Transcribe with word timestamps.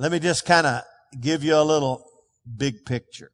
Let 0.00 0.12
me 0.12 0.20
just 0.20 0.46
kind 0.46 0.64
of 0.64 0.82
give 1.20 1.42
you 1.42 1.56
a 1.56 1.62
little 1.64 2.04
big 2.56 2.84
picture. 2.86 3.32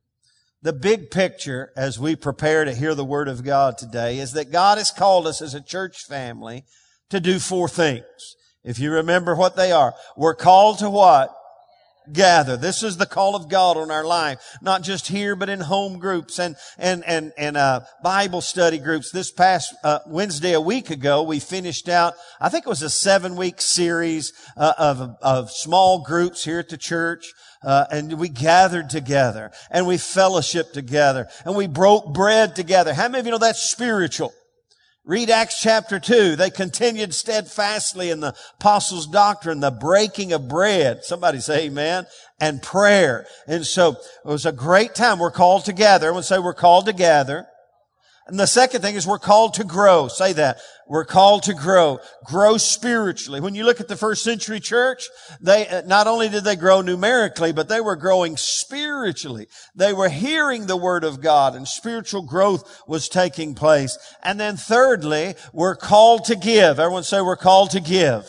The 0.62 0.72
big 0.72 1.10
picture 1.10 1.70
as 1.76 1.98
we 1.98 2.16
prepare 2.16 2.64
to 2.64 2.74
hear 2.74 2.94
the 2.94 3.04
Word 3.04 3.28
of 3.28 3.44
God 3.44 3.76
today 3.76 4.18
is 4.18 4.32
that 4.32 4.50
God 4.50 4.78
has 4.78 4.90
called 4.90 5.26
us 5.26 5.42
as 5.42 5.52
a 5.52 5.60
church 5.60 6.06
family 6.06 6.64
to 7.10 7.20
do 7.20 7.38
four 7.38 7.68
things. 7.68 8.04
If 8.64 8.78
you 8.78 8.90
remember 8.90 9.34
what 9.34 9.56
they 9.56 9.72
are, 9.72 9.92
we're 10.16 10.34
called 10.34 10.78
to 10.78 10.88
what? 10.88 11.36
Gather. 12.12 12.56
This 12.56 12.82
is 12.82 12.96
the 12.96 13.06
call 13.06 13.36
of 13.36 13.48
God 13.48 13.76
on 13.76 13.90
our 13.90 14.04
life, 14.04 14.38
not 14.60 14.82
just 14.82 15.08
here, 15.08 15.36
but 15.36 15.48
in 15.48 15.60
home 15.60 15.98
groups 15.98 16.38
and 16.38 16.56
and 16.78 17.04
and 17.04 17.32
and 17.36 17.56
uh, 17.56 17.80
Bible 18.02 18.40
study 18.40 18.78
groups. 18.78 19.10
This 19.10 19.30
past 19.30 19.74
uh, 19.82 20.00
Wednesday, 20.06 20.52
a 20.52 20.60
week 20.60 20.90
ago, 20.90 21.22
we 21.22 21.40
finished 21.40 21.88
out. 21.88 22.14
I 22.40 22.48
think 22.48 22.66
it 22.66 22.68
was 22.68 22.82
a 22.82 22.90
seven 22.90 23.36
week 23.36 23.60
series 23.60 24.32
uh, 24.56 24.74
of 24.78 25.16
of 25.22 25.50
small 25.50 26.02
groups 26.02 26.44
here 26.44 26.58
at 26.58 26.68
the 26.68 26.78
church. 26.78 27.32
Uh, 27.62 27.86
and 27.90 28.18
we 28.18 28.28
gathered 28.28 28.90
together 28.90 29.50
and 29.70 29.86
we 29.86 29.96
fellowshiped 29.96 30.72
together 30.72 31.26
and 31.46 31.56
we 31.56 31.66
broke 31.66 32.12
bread 32.12 32.54
together. 32.54 32.92
How 32.92 33.08
many 33.08 33.20
of 33.20 33.24
you 33.24 33.32
know 33.32 33.38
that's 33.38 33.62
spiritual? 33.62 34.34
Read 35.06 35.28
Acts 35.28 35.60
chapter 35.60 36.00
2. 36.00 36.34
They 36.34 36.48
continued 36.48 37.14
steadfastly 37.14 38.08
in 38.08 38.20
the 38.20 38.34
apostles' 38.58 39.06
doctrine, 39.06 39.60
the 39.60 39.70
breaking 39.70 40.32
of 40.32 40.48
bread. 40.48 41.04
Somebody 41.04 41.40
say 41.40 41.66
amen. 41.66 42.06
And 42.40 42.62
prayer. 42.62 43.26
And 43.46 43.66
so 43.66 43.90
it 43.90 43.98
was 44.24 44.46
a 44.46 44.52
great 44.52 44.94
time. 44.94 45.18
We're 45.18 45.30
called 45.30 45.66
together. 45.66 46.06
Everyone 46.06 46.22
say 46.22 46.38
we're 46.38 46.54
called 46.54 46.86
together. 46.86 47.46
And 48.26 48.40
the 48.40 48.46
second 48.46 48.80
thing 48.80 48.94
is 48.94 49.06
we're 49.06 49.18
called 49.18 49.54
to 49.54 49.64
grow. 49.64 50.08
Say 50.08 50.32
that. 50.34 50.58
We're 50.88 51.04
called 51.04 51.42
to 51.44 51.54
grow. 51.54 51.98
Grow 52.24 52.56
spiritually. 52.56 53.40
When 53.40 53.54
you 53.54 53.64
look 53.64 53.80
at 53.80 53.88
the 53.88 53.96
first 53.96 54.24
century 54.24 54.60
church, 54.60 55.08
they, 55.42 55.68
uh, 55.68 55.82
not 55.82 56.06
only 56.06 56.30
did 56.30 56.44
they 56.44 56.56
grow 56.56 56.80
numerically, 56.80 57.52
but 57.52 57.68
they 57.68 57.82
were 57.82 57.96
growing 57.96 58.38
spiritually. 58.38 59.46
They 59.74 59.92
were 59.92 60.08
hearing 60.08 60.66
the 60.66 60.76
word 60.76 61.04
of 61.04 61.20
God 61.20 61.54
and 61.54 61.68
spiritual 61.68 62.22
growth 62.22 62.82
was 62.86 63.10
taking 63.10 63.54
place. 63.54 63.98
And 64.22 64.40
then 64.40 64.56
thirdly, 64.56 65.34
we're 65.52 65.76
called 65.76 66.24
to 66.26 66.36
give. 66.36 66.78
Everyone 66.78 67.02
say 67.02 67.20
we're 67.20 67.36
called 67.36 67.70
to 67.72 67.80
give. 67.80 68.26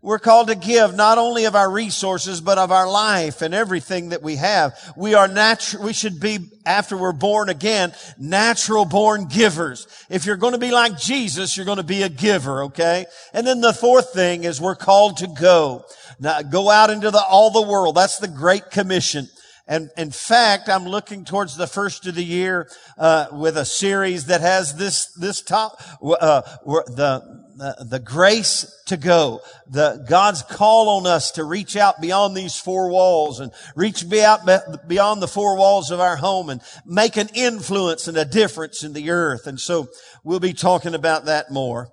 We're 0.00 0.20
called 0.20 0.46
to 0.46 0.54
give 0.54 0.94
not 0.94 1.18
only 1.18 1.46
of 1.46 1.56
our 1.56 1.68
resources, 1.68 2.40
but 2.40 2.56
of 2.56 2.70
our 2.70 2.88
life 2.88 3.42
and 3.42 3.52
everything 3.52 4.10
that 4.10 4.22
we 4.22 4.36
have. 4.36 4.78
We 4.96 5.14
are 5.14 5.26
natural, 5.26 5.82
we 5.82 5.92
should 5.92 6.20
be, 6.20 6.38
after 6.64 6.96
we're 6.96 7.12
born 7.12 7.48
again, 7.48 7.92
natural 8.16 8.84
born 8.84 9.26
givers. 9.26 9.88
If 10.08 10.24
you're 10.24 10.36
going 10.36 10.52
to 10.52 10.58
be 10.58 10.70
like 10.70 10.98
Jesus, 10.98 11.56
you're 11.56 11.66
going 11.66 11.78
to 11.78 11.82
be 11.82 12.02
a 12.04 12.08
giver, 12.08 12.64
okay? 12.64 13.06
And 13.32 13.44
then 13.44 13.60
the 13.60 13.72
fourth 13.72 14.12
thing 14.12 14.44
is 14.44 14.60
we're 14.60 14.76
called 14.76 15.16
to 15.16 15.26
go. 15.26 15.84
Now, 16.20 16.42
go 16.42 16.70
out 16.70 16.90
into 16.90 17.10
the, 17.10 17.22
all 17.22 17.50
the 17.50 17.68
world. 17.68 17.96
That's 17.96 18.18
the 18.18 18.28
Great 18.28 18.70
Commission. 18.70 19.28
And 19.68 19.90
in 19.98 20.10
fact, 20.10 20.70
I'm 20.70 20.86
looking 20.86 21.26
towards 21.26 21.56
the 21.56 21.66
first 21.66 22.06
of 22.06 22.14
the 22.14 22.24
year 22.24 22.70
uh, 22.96 23.26
with 23.32 23.58
a 23.58 23.66
series 23.66 24.24
that 24.26 24.40
has 24.40 24.76
this 24.76 25.12
this 25.12 25.42
top 25.42 25.78
uh, 26.02 26.40
the 26.64 27.38
the, 27.58 27.86
the 27.90 27.98
grace 27.98 28.72
to 28.86 28.96
go, 28.96 29.40
the 29.68 30.04
God's 30.08 30.42
call 30.42 30.88
on 30.88 31.06
us 31.06 31.32
to 31.32 31.44
reach 31.44 31.76
out 31.76 32.00
beyond 32.00 32.36
these 32.36 32.56
four 32.56 32.88
walls 32.88 33.40
and 33.40 33.52
reach 33.74 34.08
beyond 34.08 35.22
the 35.22 35.28
four 35.30 35.56
walls 35.56 35.90
of 35.90 35.98
our 35.98 36.16
home 36.16 36.50
and 36.50 36.62
make 36.86 37.16
an 37.16 37.28
influence 37.34 38.06
and 38.06 38.16
a 38.16 38.24
difference 38.24 38.84
in 38.84 38.92
the 38.92 39.10
earth. 39.10 39.46
And 39.46 39.58
so 39.58 39.88
we'll 40.22 40.40
be 40.40 40.52
talking 40.52 40.94
about 40.94 41.24
that 41.24 41.50
more. 41.50 41.88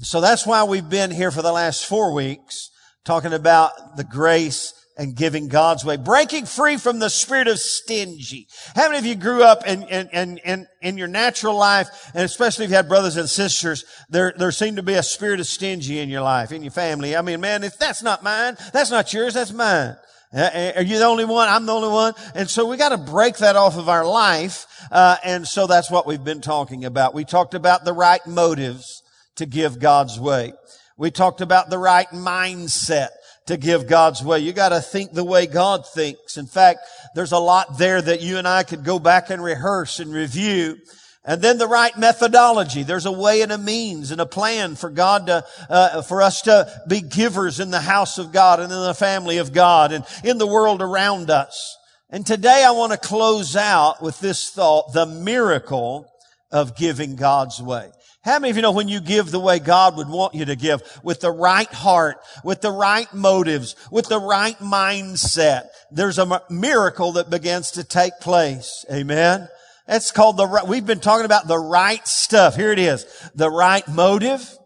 So 0.00 0.20
that's 0.20 0.44
why 0.44 0.64
we've 0.64 0.88
been 0.88 1.12
here 1.12 1.30
for 1.30 1.42
the 1.42 1.52
last 1.52 1.86
four 1.86 2.12
weeks 2.12 2.70
talking 3.04 3.32
about 3.32 3.96
the 3.96 4.04
grace 4.04 4.74
and 4.98 5.14
giving 5.14 5.48
God's 5.48 5.84
way. 5.84 5.96
Breaking 5.96 6.44
free 6.44 6.76
from 6.76 6.98
the 6.98 7.08
spirit 7.08 7.46
of 7.46 7.60
stingy. 7.60 8.48
How 8.74 8.88
many 8.88 8.98
of 8.98 9.06
you 9.06 9.14
grew 9.14 9.44
up 9.44 9.66
in, 9.66 9.84
in, 9.84 10.08
in, 10.08 10.38
in, 10.38 10.66
in 10.82 10.98
your 10.98 11.06
natural 11.06 11.54
life, 11.54 11.88
and 12.14 12.24
especially 12.24 12.64
if 12.64 12.70
you 12.70 12.76
had 12.76 12.88
brothers 12.88 13.16
and 13.16 13.30
sisters, 13.30 13.84
there, 14.10 14.34
there 14.36 14.50
seemed 14.50 14.76
to 14.76 14.82
be 14.82 14.94
a 14.94 15.02
spirit 15.02 15.38
of 15.38 15.46
stingy 15.46 16.00
in 16.00 16.08
your 16.08 16.22
life, 16.22 16.50
in 16.50 16.62
your 16.62 16.72
family. 16.72 17.16
I 17.16 17.22
mean, 17.22 17.40
man, 17.40 17.62
if 17.62 17.78
that's 17.78 18.02
not 18.02 18.24
mine, 18.24 18.56
that's 18.72 18.90
not 18.90 19.12
yours, 19.14 19.34
that's 19.34 19.52
mine. 19.52 19.96
Uh, 20.34 20.40
uh, 20.40 20.72
are 20.76 20.82
you 20.82 20.98
the 20.98 21.06
only 21.06 21.24
one? 21.24 21.48
I'm 21.48 21.64
the 21.64 21.72
only 21.72 21.88
one. 21.88 22.12
And 22.34 22.50
so 22.50 22.66
we 22.66 22.76
got 22.76 22.90
to 22.90 22.98
break 22.98 23.38
that 23.38 23.56
off 23.56 23.78
of 23.78 23.88
our 23.88 24.04
life. 24.04 24.66
Uh, 24.90 25.16
and 25.24 25.46
so 25.46 25.66
that's 25.66 25.90
what 25.90 26.06
we've 26.06 26.22
been 26.22 26.42
talking 26.42 26.84
about. 26.84 27.14
We 27.14 27.24
talked 27.24 27.54
about 27.54 27.84
the 27.84 27.94
right 27.94 28.24
motives 28.26 29.02
to 29.36 29.46
give 29.46 29.78
God's 29.78 30.20
way. 30.20 30.52
We 30.98 31.10
talked 31.12 31.40
about 31.40 31.70
the 31.70 31.78
right 31.78 32.08
mindset 32.08 33.08
to 33.48 33.56
give 33.56 33.86
God's 33.86 34.22
way. 34.22 34.38
You 34.38 34.52
got 34.52 34.70
to 34.70 34.80
think 34.80 35.12
the 35.12 35.24
way 35.24 35.46
God 35.46 35.86
thinks. 35.86 36.36
In 36.36 36.46
fact, 36.46 36.80
there's 37.14 37.32
a 37.32 37.38
lot 37.38 37.78
there 37.78 38.00
that 38.00 38.20
you 38.20 38.38
and 38.38 38.46
I 38.46 38.62
could 38.62 38.84
go 38.84 38.98
back 38.98 39.30
and 39.30 39.42
rehearse 39.42 40.00
and 40.00 40.12
review. 40.12 40.76
And 41.24 41.42
then 41.42 41.58
the 41.58 41.66
right 41.66 41.96
methodology. 41.98 42.84
There's 42.84 43.06
a 43.06 43.12
way 43.12 43.42
and 43.42 43.52
a 43.52 43.58
means 43.58 44.10
and 44.12 44.20
a 44.20 44.26
plan 44.26 44.76
for 44.76 44.88
God 44.88 45.26
to, 45.26 45.44
uh, 45.68 46.02
for 46.02 46.22
us 46.22 46.42
to 46.42 46.70
be 46.88 47.00
givers 47.00 47.60
in 47.60 47.70
the 47.70 47.80
house 47.80 48.18
of 48.18 48.32
God 48.32 48.60
and 48.60 48.72
in 48.72 48.82
the 48.82 48.94
family 48.94 49.38
of 49.38 49.52
God 49.52 49.92
and 49.92 50.04
in 50.24 50.38
the 50.38 50.46
world 50.46 50.80
around 50.80 51.28
us. 51.28 51.76
And 52.10 52.26
today 52.26 52.64
I 52.66 52.70
want 52.70 52.92
to 52.92 52.98
close 52.98 53.56
out 53.56 54.02
with 54.02 54.20
this 54.20 54.50
thought, 54.50 54.92
the 54.94 55.04
miracle 55.04 56.10
of 56.50 56.76
giving 56.76 57.16
God's 57.16 57.60
way. 57.60 57.90
How 58.28 58.38
many 58.38 58.50
of 58.50 58.56
you 58.56 58.62
know 58.62 58.72
when 58.72 58.88
you 58.88 59.00
give 59.00 59.30
the 59.30 59.40
way 59.40 59.58
God 59.58 59.96
would 59.96 60.10
want 60.10 60.34
you 60.34 60.44
to 60.44 60.54
give, 60.54 60.82
with 61.02 61.20
the 61.20 61.30
right 61.30 61.72
heart, 61.72 62.18
with 62.44 62.60
the 62.60 62.70
right 62.70 63.10
motives, 63.14 63.74
with 63.90 64.06
the 64.08 64.20
right 64.20 64.58
mindset, 64.58 65.68
there's 65.90 66.18
a 66.18 66.42
miracle 66.50 67.12
that 67.12 67.30
begins 67.30 67.70
to 67.70 67.84
take 67.84 68.20
place. 68.20 68.84
Amen. 68.92 69.48
That's 69.86 70.10
called 70.10 70.36
the, 70.36 70.46
right, 70.46 70.66
we've 70.66 70.84
been 70.84 71.00
talking 71.00 71.24
about 71.24 71.48
the 71.48 71.58
right 71.58 72.06
stuff. 72.06 72.54
Here 72.54 72.70
it 72.70 72.78
is. 72.78 73.06
The 73.34 73.50
right 73.50 73.88
motive, 73.88 74.58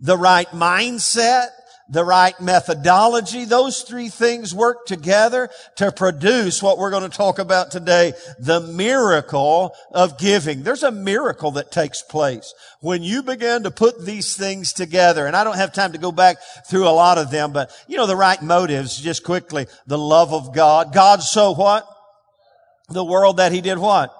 the 0.00 0.18
right 0.18 0.48
mindset, 0.48 1.50
the 1.88 2.04
right 2.04 2.38
methodology. 2.40 3.44
Those 3.44 3.82
three 3.82 4.08
things 4.08 4.54
work 4.54 4.86
together 4.86 5.50
to 5.76 5.92
produce 5.92 6.62
what 6.62 6.78
we're 6.78 6.90
going 6.90 7.08
to 7.08 7.16
talk 7.16 7.38
about 7.38 7.70
today, 7.70 8.12
the 8.38 8.60
miracle 8.60 9.74
of 9.92 10.18
giving. 10.18 10.62
There's 10.62 10.82
a 10.82 10.90
miracle 10.90 11.52
that 11.52 11.70
takes 11.70 12.02
place 12.02 12.54
when 12.80 13.02
you 13.02 13.22
begin 13.22 13.62
to 13.62 13.70
put 13.70 14.04
these 14.04 14.36
things 14.36 14.72
together. 14.72 15.26
And 15.26 15.36
I 15.36 15.44
don't 15.44 15.56
have 15.56 15.72
time 15.72 15.92
to 15.92 15.98
go 15.98 16.12
back 16.12 16.38
through 16.68 16.88
a 16.88 16.90
lot 16.90 17.18
of 17.18 17.30
them, 17.30 17.52
but 17.52 17.70
you 17.86 17.96
know, 17.96 18.06
the 18.06 18.16
right 18.16 18.40
motives, 18.42 19.00
just 19.00 19.22
quickly, 19.22 19.66
the 19.86 19.98
love 19.98 20.32
of 20.32 20.54
God. 20.54 20.92
God 20.92 21.22
so 21.22 21.52
what? 21.52 21.86
The 22.88 23.04
world 23.04 23.38
that 23.38 23.52
he 23.52 23.60
did 23.60 23.78
what? 23.78 24.14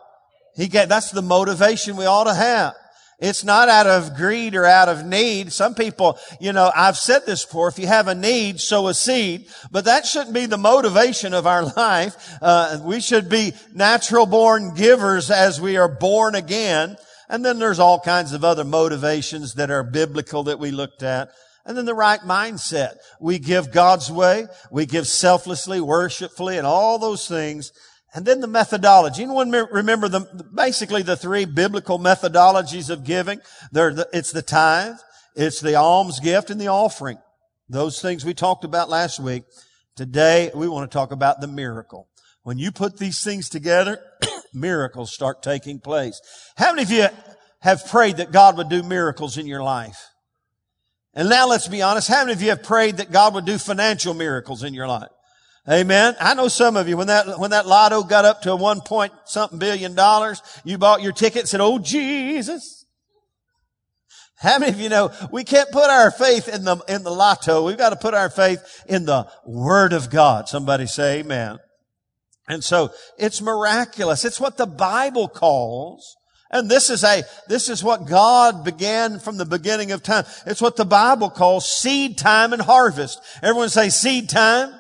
He 0.56 0.68
get, 0.68 0.88
that's 0.88 1.10
the 1.10 1.22
motivation 1.22 1.96
we 1.96 2.06
ought 2.06 2.24
to 2.24 2.34
have. 2.34 2.74
It's 3.18 3.44
not 3.44 3.70
out 3.70 3.86
of 3.86 4.14
greed 4.14 4.54
or 4.54 4.66
out 4.66 4.90
of 4.90 5.06
need. 5.06 5.50
Some 5.50 5.74
people, 5.74 6.18
you 6.38 6.52
know, 6.52 6.70
I've 6.76 6.98
said 6.98 7.24
this 7.24 7.46
before, 7.46 7.68
if 7.68 7.78
you 7.78 7.86
have 7.86 8.08
a 8.08 8.14
need, 8.14 8.60
sow 8.60 8.88
a 8.88 8.94
seed, 8.94 9.46
but 9.70 9.86
that 9.86 10.04
shouldn't 10.04 10.34
be 10.34 10.44
the 10.44 10.58
motivation 10.58 11.32
of 11.32 11.46
our 11.46 11.64
life. 11.76 12.14
Uh, 12.42 12.78
we 12.82 13.00
should 13.00 13.30
be 13.30 13.54
natural 13.72 14.26
born 14.26 14.74
givers 14.74 15.30
as 15.30 15.60
we 15.60 15.78
are 15.78 15.88
born 15.88 16.34
again. 16.34 16.96
And 17.28 17.44
then 17.44 17.58
there's 17.58 17.78
all 17.78 17.98
kinds 18.00 18.34
of 18.34 18.44
other 18.44 18.64
motivations 18.64 19.54
that 19.54 19.70
are 19.70 19.82
biblical 19.82 20.44
that 20.44 20.58
we 20.58 20.70
looked 20.70 21.02
at. 21.02 21.30
And 21.64 21.76
then 21.76 21.86
the 21.86 21.94
right 21.94 22.20
mindset. 22.20 22.98
We 23.18 23.38
give 23.38 23.72
God's 23.72 24.12
way. 24.12 24.46
We 24.70 24.86
give 24.86 25.08
selflessly, 25.08 25.80
worshipfully, 25.80 26.58
and 26.58 26.66
all 26.66 26.98
those 26.98 27.26
things 27.26 27.72
and 28.16 28.24
then 28.24 28.40
the 28.40 28.46
methodology. 28.46 29.22
Anyone 29.22 29.50
remember 29.50 30.08
the, 30.08 30.20
basically 30.54 31.02
the 31.02 31.18
three 31.18 31.44
biblical 31.44 31.98
methodologies 31.98 32.88
of 32.88 33.04
giving? 33.04 33.40
The, 33.72 34.08
it's 34.10 34.32
the 34.32 34.40
tithe, 34.40 34.96
it's 35.36 35.60
the 35.60 35.74
alms 35.74 36.18
gift, 36.18 36.48
and 36.48 36.58
the 36.58 36.68
offering. 36.68 37.18
Those 37.68 38.00
things 38.00 38.24
we 38.24 38.32
talked 38.32 38.64
about 38.64 38.88
last 38.88 39.20
week. 39.20 39.42
Today, 39.96 40.50
we 40.54 40.66
want 40.66 40.90
to 40.90 40.94
talk 40.96 41.12
about 41.12 41.42
the 41.42 41.46
miracle. 41.46 42.08
When 42.42 42.58
you 42.58 42.72
put 42.72 42.96
these 42.96 43.22
things 43.22 43.50
together, 43.50 44.00
miracles 44.54 45.12
start 45.12 45.42
taking 45.42 45.78
place. 45.78 46.18
How 46.56 46.72
many 46.72 46.84
of 46.84 46.90
you 46.90 47.08
have 47.60 47.86
prayed 47.86 48.16
that 48.16 48.32
God 48.32 48.56
would 48.56 48.70
do 48.70 48.82
miracles 48.82 49.36
in 49.36 49.46
your 49.46 49.62
life? 49.62 49.98
And 51.12 51.28
now 51.28 51.48
let's 51.48 51.68
be 51.68 51.82
honest. 51.82 52.08
How 52.08 52.22
many 52.22 52.32
of 52.32 52.40
you 52.40 52.48
have 52.48 52.62
prayed 52.62 52.96
that 52.96 53.12
God 53.12 53.34
would 53.34 53.44
do 53.44 53.58
financial 53.58 54.14
miracles 54.14 54.62
in 54.62 54.72
your 54.72 54.88
life? 54.88 55.10
Amen. 55.68 56.14
I 56.20 56.34
know 56.34 56.46
some 56.46 56.76
of 56.76 56.88
you, 56.88 56.96
when 56.96 57.08
that, 57.08 57.40
when 57.40 57.50
that 57.50 57.66
lotto 57.66 58.04
got 58.04 58.24
up 58.24 58.42
to 58.42 58.54
one 58.54 58.80
point 58.80 59.12
something 59.24 59.58
billion 59.58 59.94
dollars, 59.94 60.40
you 60.64 60.78
bought 60.78 61.02
your 61.02 61.12
ticket 61.12 61.40
and 61.40 61.48
said, 61.48 61.60
Oh, 61.60 61.78
Jesus. 61.78 62.84
How 64.38 64.58
many 64.58 64.72
of 64.72 64.80
you 64.80 64.90
know 64.90 65.12
we 65.32 65.44
can't 65.44 65.70
put 65.72 65.88
our 65.88 66.10
faith 66.10 66.46
in 66.46 66.64
the, 66.64 66.76
in 66.88 67.02
the 67.02 67.10
lotto. 67.10 67.64
We've 67.64 67.78
got 67.78 67.90
to 67.90 67.96
put 67.96 68.14
our 68.14 68.28
faith 68.28 68.84
in 68.86 69.06
the 69.06 69.26
Word 69.46 69.92
of 69.92 70.10
God. 70.10 70.48
Somebody 70.48 70.86
say 70.86 71.20
amen. 71.20 71.58
And 72.46 72.62
so 72.62 72.92
it's 73.18 73.40
miraculous. 73.40 74.24
It's 74.24 74.38
what 74.38 74.58
the 74.58 74.66
Bible 74.66 75.26
calls 75.26 76.16
and 76.50 76.70
this 76.70 76.90
is 76.90 77.02
a, 77.02 77.24
this 77.48 77.68
is 77.68 77.82
what 77.82 78.06
God 78.06 78.64
began 78.64 79.18
from 79.18 79.36
the 79.36 79.44
beginning 79.44 79.90
of 79.90 80.02
time. 80.02 80.24
It's 80.46 80.60
what 80.60 80.76
the 80.76 80.84
Bible 80.84 81.28
calls 81.28 81.68
seed 81.68 82.18
time 82.18 82.52
and 82.52 82.62
harvest. 82.62 83.20
Everyone 83.42 83.68
say 83.68 83.88
seed 83.88 84.28
time 84.28 84.72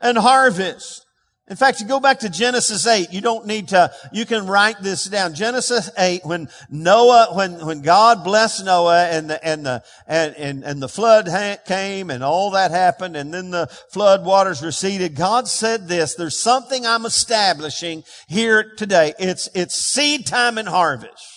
and 0.00 0.18
harvest. 0.18 1.06
In 1.48 1.54
fact, 1.54 1.80
you 1.80 1.86
go 1.86 2.00
back 2.00 2.18
to 2.20 2.28
Genesis 2.28 2.84
8, 2.88 3.12
you 3.12 3.20
don't 3.20 3.46
need 3.46 3.68
to, 3.68 3.92
you 4.12 4.26
can 4.26 4.48
write 4.48 4.82
this 4.82 5.04
down. 5.04 5.32
Genesis 5.32 5.88
8, 5.96 6.24
when 6.24 6.48
Noah, 6.70 7.28
when, 7.34 7.64
when 7.64 7.82
God 7.82 8.24
blessed 8.24 8.64
Noah 8.64 9.04
and 9.04 9.30
the, 9.30 9.46
and 9.46 9.64
the, 9.64 9.84
and, 10.08 10.34
and, 10.34 10.64
and 10.64 10.82
the 10.82 10.88
flood 10.88 11.28
came 11.64 12.10
and 12.10 12.24
all 12.24 12.50
that 12.50 12.72
happened 12.72 13.16
and 13.16 13.32
then 13.32 13.50
the 13.50 13.68
flood 13.90 14.24
waters 14.24 14.60
receded, 14.60 15.14
God 15.14 15.46
said 15.46 15.86
this, 15.86 16.16
there's 16.16 16.40
something 16.40 16.84
I'm 16.84 17.06
establishing 17.06 18.02
here 18.26 18.74
today. 18.76 19.14
It's, 19.16 19.48
it's 19.54 19.76
seed 19.76 20.26
time 20.26 20.58
and 20.58 20.68
harvest. 20.68 21.35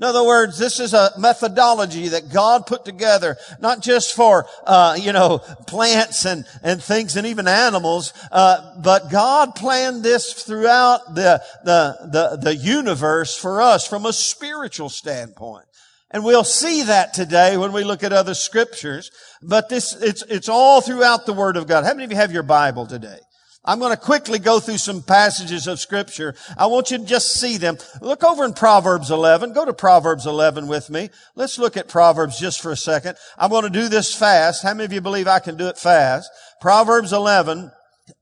In 0.00 0.06
other 0.06 0.24
words, 0.24 0.58
this 0.58 0.80
is 0.80 0.94
a 0.94 1.10
methodology 1.18 2.08
that 2.08 2.32
God 2.32 2.66
put 2.66 2.84
together, 2.84 3.36
not 3.60 3.82
just 3.82 4.14
for, 4.14 4.46
uh, 4.66 4.96
you 4.98 5.12
know, 5.12 5.38
plants 5.66 6.24
and, 6.24 6.44
and 6.62 6.82
things 6.82 7.16
and 7.16 7.26
even 7.26 7.46
animals, 7.46 8.12
uh, 8.32 8.80
but 8.82 9.10
God 9.10 9.54
planned 9.54 10.02
this 10.02 10.32
throughout 10.32 11.14
the, 11.14 11.42
the, 11.64 12.08
the, 12.10 12.36
the 12.42 12.56
universe 12.56 13.36
for 13.36 13.60
us 13.60 13.86
from 13.86 14.06
a 14.06 14.12
spiritual 14.12 14.88
standpoint. 14.88 15.66
And 16.10 16.24
we'll 16.24 16.44
see 16.44 16.82
that 16.84 17.14
today 17.14 17.56
when 17.56 17.72
we 17.72 17.84
look 17.84 18.02
at 18.02 18.12
other 18.12 18.34
scriptures, 18.34 19.10
but 19.40 19.68
this, 19.68 19.94
it's, 20.02 20.22
it's 20.22 20.48
all 20.48 20.80
throughout 20.80 21.26
the 21.26 21.32
Word 21.32 21.56
of 21.56 21.66
God. 21.66 21.84
How 21.84 21.94
many 21.94 22.04
of 22.04 22.10
you 22.10 22.16
have 22.16 22.32
your 22.32 22.42
Bible 22.42 22.86
today? 22.86 23.18
I'm 23.64 23.78
going 23.78 23.92
to 23.94 24.00
quickly 24.00 24.40
go 24.40 24.58
through 24.58 24.78
some 24.78 25.02
passages 25.02 25.68
of 25.68 25.78
scripture. 25.78 26.34
I 26.58 26.66
want 26.66 26.90
you 26.90 26.98
to 26.98 27.04
just 27.04 27.34
see 27.34 27.58
them. 27.58 27.78
Look 28.00 28.24
over 28.24 28.44
in 28.44 28.54
Proverbs 28.54 29.10
11. 29.10 29.52
Go 29.52 29.64
to 29.64 29.72
Proverbs 29.72 30.26
11 30.26 30.66
with 30.66 30.90
me. 30.90 31.10
Let's 31.36 31.58
look 31.58 31.76
at 31.76 31.86
Proverbs 31.86 32.40
just 32.40 32.60
for 32.60 32.72
a 32.72 32.76
second. 32.76 33.16
I'm 33.38 33.50
going 33.50 33.62
to 33.62 33.70
do 33.70 33.88
this 33.88 34.12
fast. 34.14 34.64
How 34.64 34.74
many 34.74 34.84
of 34.84 34.92
you 34.92 35.00
believe 35.00 35.28
I 35.28 35.38
can 35.38 35.56
do 35.56 35.68
it 35.68 35.78
fast? 35.78 36.28
Proverbs 36.60 37.12
11. 37.12 37.70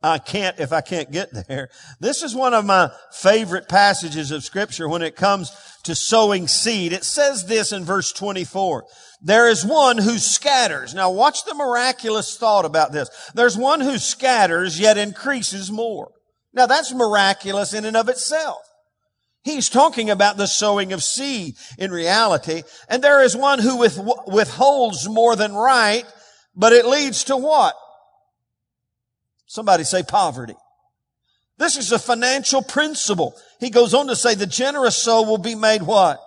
I 0.03 0.19
can't 0.19 0.59
if 0.59 0.73
I 0.73 0.81
can't 0.81 1.11
get 1.11 1.29
there. 1.49 1.69
This 2.01 2.23
is 2.23 2.35
one 2.35 2.55
of 2.55 2.65
my 2.65 2.91
favorite 3.13 3.69
passages 3.69 4.31
of 4.31 4.43
scripture 4.45 4.89
when 4.89 5.03
it 5.03 5.15
comes 5.15 5.53
to 5.85 5.95
sowing 5.95 6.49
seed. 6.49 6.93
It 6.93 7.05
says 7.05 7.47
this 7.47 7.73
in 7.73 7.85
verse 7.85 8.13
24. 8.13 8.85
There 9.23 9.49
is 9.49 9.65
one 9.65 9.99
who 9.99 10.19
scatters. 10.19 10.95
Now 10.95 11.11
watch 11.11 11.45
the 11.45 11.55
miraculous 11.55 12.37
thought 12.37 12.65
about 12.65 12.93
this. 12.93 13.11
There's 13.35 13.59
one 13.59 13.81
who 13.81 13.99
scatters 13.99 14.81
yet 14.81 14.97
increases 14.97 15.71
more. 15.71 16.13
Now 16.55 16.67
that's 16.67 16.95
miraculous 16.95 17.75
in 17.75 17.85
and 17.85 17.97
of 17.97 18.09
itself. 18.09 18.59
He's 19.43 19.69
talking 19.69 20.11
about 20.11 20.37
the 20.37 20.47
sowing 20.47 20.93
of 20.93 21.03
seed 21.03 21.57
in 21.79 21.91
reality. 21.91 22.63
And 22.89 23.03
there 23.03 23.23
is 23.23 23.37
one 23.37 23.59
who 23.59 23.77
with, 23.79 23.99
withholds 24.27 25.09
more 25.09 25.37
than 25.37 25.55
right, 25.55 26.05
but 26.55 26.73
it 26.73 26.87
leads 26.87 27.25
to 27.25 27.37
what? 27.37 27.75
Somebody 29.51 29.83
say 29.83 30.05
poverty. 30.05 30.55
This 31.59 31.77
is 31.77 31.91
a 31.91 31.99
financial 31.99 32.63
principle. 32.63 33.35
He 33.59 33.71
goes 33.71 33.95
on 33.95 34.07
to 34.07 34.15
say 34.15 34.37
the 34.37 34.47
generous 34.47 34.97
soul 34.97 35.27
will 35.27 35.39
be 35.39 35.57
made 35.57 35.83
what? 35.83 36.21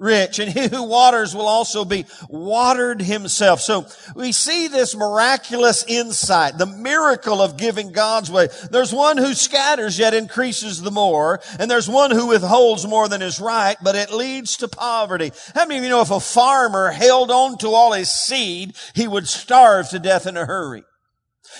rich 0.00 0.40
and 0.40 0.50
he 0.50 0.66
who 0.66 0.82
waters 0.82 1.36
will 1.36 1.46
also 1.46 1.84
be 1.84 2.04
watered 2.28 3.00
himself. 3.00 3.60
So 3.60 3.86
we 4.16 4.32
see 4.32 4.66
this 4.66 4.96
miraculous 4.96 5.84
insight, 5.86 6.58
the 6.58 6.66
miracle 6.66 7.40
of 7.40 7.56
giving 7.56 7.92
God's 7.92 8.32
way. 8.32 8.48
There's 8.72 8.92
one 8.92 9.16
who 9.16 9.32
scatters 9.34 9.96
yet 9.96 10.12
increases 10.12 10.82
the 10.82 10.90
more 10.90 11.40
and 11.60 11.70
there's 11.70 11.88
one 11.88 12.10
who 12.10 12.26
withholds 12.26 12.84
more 12.84 13.08
than 13.08 13.22
is 13.22 13.38
right, 13.38 13.76
but 13.80 13.94
it 13.94 14.12
leads 14.12 14.56
to 14.56 14.66
poverty. 14.66 15.30
How 15.54 15.66
many 15.66 15.78
of 15.78 15.84
you 15.84 15.90
know 15.90 16.02
if 16.02 16.10
a 16.10 16.18
farmer 16.18 16.90
held 16.90 17.30
on 17.30 17.58
to 17.58 17.68
all 17.68 17.92
his 17.92 18.10
seed, 18.10 18.74
he 18.92 19.06
would 19.06 19.28
starve 19.28 19.88
to 19.90 20.00
death 20.00 20.26
in 20.26 20.36
a 20.36 20.44
hurry? 20.44 20.82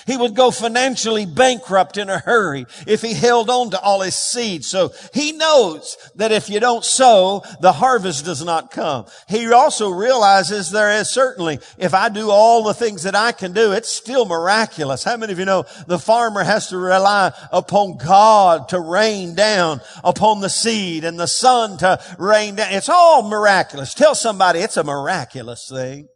He 0.07 0.17
would 0.17 0.35
go 0.35 0.51
financially 0.51 1.27
bankrupt 1.27 1.97
in 1.97 2.09
a 2.09 2.19
hurry 2.19 2.67
if 2.87 3.03
he 3.03 3.15
held 3.15 3.49
on 3.49 3.71
to 3.71 3.81
all 3.81 4.01
his 4.01 4.15
seed. 4.15 4.65
So 4.65 4.93
he 5.13 5.33
knows 5.33 5.97
that 6.17 6.33
if 6.33 6.51
you 6.51 6.61
don't 6.61 6.85
sow, 6.85 7.43
the 7.61 7.73
harvest 7.73 8.25
does 8.25 8.45
not 8.45 8.71
come. 8.71 9.07
He 9.29 9.51
also 9.53 9.91
realizes 9.91 10.71
there 10.71 10.91
is 10.91 11.11
certainly, 11.11 11.61
if 11.79 11.95
I 11.95 12.09
do 12.09 12.31
all 12.31 12.65
the 12.65 12.75
things 12.75 13.05
that 13.05 13.15
I 13.15 13.33
can 13.33 13.53
do, 13.53 13.73
it's 13.73 13.91
still 13.91 14.27
miraculous. 14.27 15.05
How 15.05 15.17
many 15.17 15.33
of 15.33 15.39
you 15.39 15.45
know 15.45 15.65
the 15.87 15.99
farmer 15.99 16.43
has 16.43 16.69
to 16.69 16.79
rely 16.79 17.33
upon 17.53 17.97
God 17.97 18.69
to 18.71 18.81
rain 18.81 19.35
down 19.35 19.81
upon 20.03 20.41
the 20.41 20.51
seed 20.51 21.05
and 21.05 21.19
the 21.19 21.27
sun 21.27 21.79
to 21.79 22.01
rain 22.19 22.57
down? 22.57 22.73
It's 22.73 22.89
all 22.89 23.29
miraculous. 23.29 23.95
Tell 23.95 24.15
somebody 24.15 24.61
it's 24.61 24.77
a 24.77 24.85
miraculous 24.85 25.69
thing. 25.71 26.09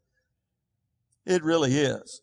It 1.25 1.43
really 1.43 1.77
is. 1.77 2.23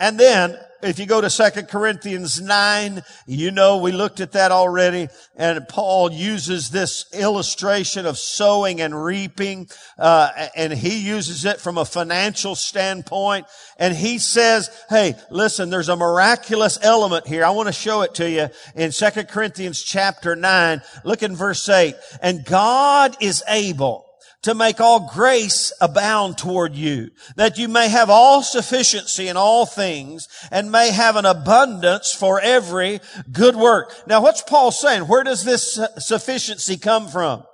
And 0.00 0.18
then 0.18 0.58
if 0.82 0.98
you 0.98 1.06
go 1.06 1.20
to 1.20 1.30
2 1.30 1.62
Corinthians 1.64 2.40
9, 2.40 3.02
you 3.26 3.50
know 3.50 3.78
we 3.78 3.92
looked 3.92 4.20
at 4.20 4.32
that 4.32 4.52
already, 4.52 5.08
and 5.36 5.66
Paul 5.68 6.12
uses 6.12 6.70
this 6.70 7.06
illustration 7.12 8.06
of 8.06 8.18
sowing 8.18 8.80
and 8.80 9.04
reaping, 9.04 9.68
uh, 9.98 10.30
and 10.56 10.72
he 10.72 10.98
uses 10.98 11.44
it 11.44 11.60
from 11.60 11.78
a 11.78 11.84
financial 11.84 12.54
standpoint, 12.54 13.46
and 13.78 13.94
he 13.94 14.18
says, 14.18 14.70
hey, 14.88 15.14
listen, 15.30 15.70
there's 15.70 15.88
a 15.88 15.96
miraculous 15.96 16.78
element 16.82 17.26
here. 17.26 17.44
I 17.44 17.50
want 17.50 17.68
to 17.68 17.72
show 17.72 18.02
it 18.02 18.14
to 18.14 18.28
you 18.28 18.48
in 18.74 18.90
2 18.90 19.10
Corinthians 19.24 19.82
chapter 19.82 20.36
9. 20.36 20.82
Look 21.04 21.22
in 21.22 21.36
verse 21.36 21.68
8. 21.68 21.94
And 22.20 22.44
God 22.44 23.16
is 23.20 23.42
able 23.48 24.09
to 24.42 24.54
make 24.54 24.80
all 24.80 25.10
grace 25.12 25.72
abound 25.80 26.38
toward 26.38 26.74
you, 26.74 27.10
that 27.36 27.58
you 27.58 27.68
may 27.68 27.88
have 27.88 28.08
all 28.08 28.42
sufficiency 28.42 29.28
in 29.28 29.36
all 29.36 29.66
things 29.66 30.28
and 30.50 30.72
may 30.72 30.90
have 30.90 31.16
an 31.16 31.26
abundance 31.26 32.14
for 32.14 32.40
every 32.40 33.00
good 33.30 33.54
work. 33.54 33.94
Now 34.06 34.22
what's 34.22 34.42
Paul 34.42 34.70
saying? 34.70 35.02
Where 35.02 35.24
does 35.24 35.44
this 35.44 35.78
sufficiency 35.98 36.78
come 36.78 37.08
from? 37.08 37.44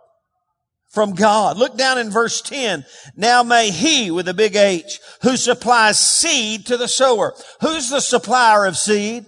From 0.90 1.14
God. 1.14 1.58
Look 1.58 1.76
down 1.76 1.98
in 1.98 2.10
verse 2.10 2.40
10. 2.40 2.86
Now 3.16 3.42
may 3.42 3.70
he, 3.70 4.10
with 4.10 4.28
a 4.28 4.34
big 4.34 4.56
H, 4.56 5.00
who 5.22 5.36
supplies 5.36 5.98
seed 5.98 6.66
to 6.66 6.76
the 6.76 6.88
sower. 6.88 7.34
Who's 7.60 7.90
the 7.90 8.00
supplier 8.00 8.64
of 8.64 8.78
seed? 8.78 9.26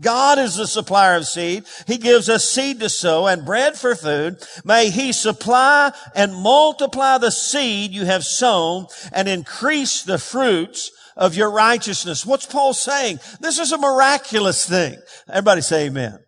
God 0.00 0.38
is 0.38 0.56
the 0.56 0.66
supplier 0.66 1.16
of 1.16 1.26
seed. 1.26 1.64
He 1.86 1.98
gives 1.98 2.28
us 2.28 2.48
seed 2.48 2.80
to 2.80 2.88
sow 2.88 3.26
and 3.26 3.44
bread 3.44 3.76
for 3.76 3.94
food. 3.94 4.42
May 4.64 4.90
He 4.90 5.12
supply 5.12 5.92
and 6.14 6.34
multiply 6.34 7.18
the 7.18 7.30
seed 7.30 7.92
you 7.92 8.06
have 8.06 8.24
sown 8.24 8.86
and 9.12 9.28
increase 9.28 10.02
the 10.02 10.18
fruits 10.18 10.90
of 11.16 11.34
your 11.34 11.50
righteousness. 11.50 12.24
What's 12.24 12.46
Paul 12.46 12.72
saying? 12.72 13.20
This 13.40 13.58
is 13.58 13.72
a 13.72 13.78
miraculous 13.78 14.66
thing. 14.66 14.96
Everybody 15.28 15.60
say 15.60 15.86
amen. 15.86 16.18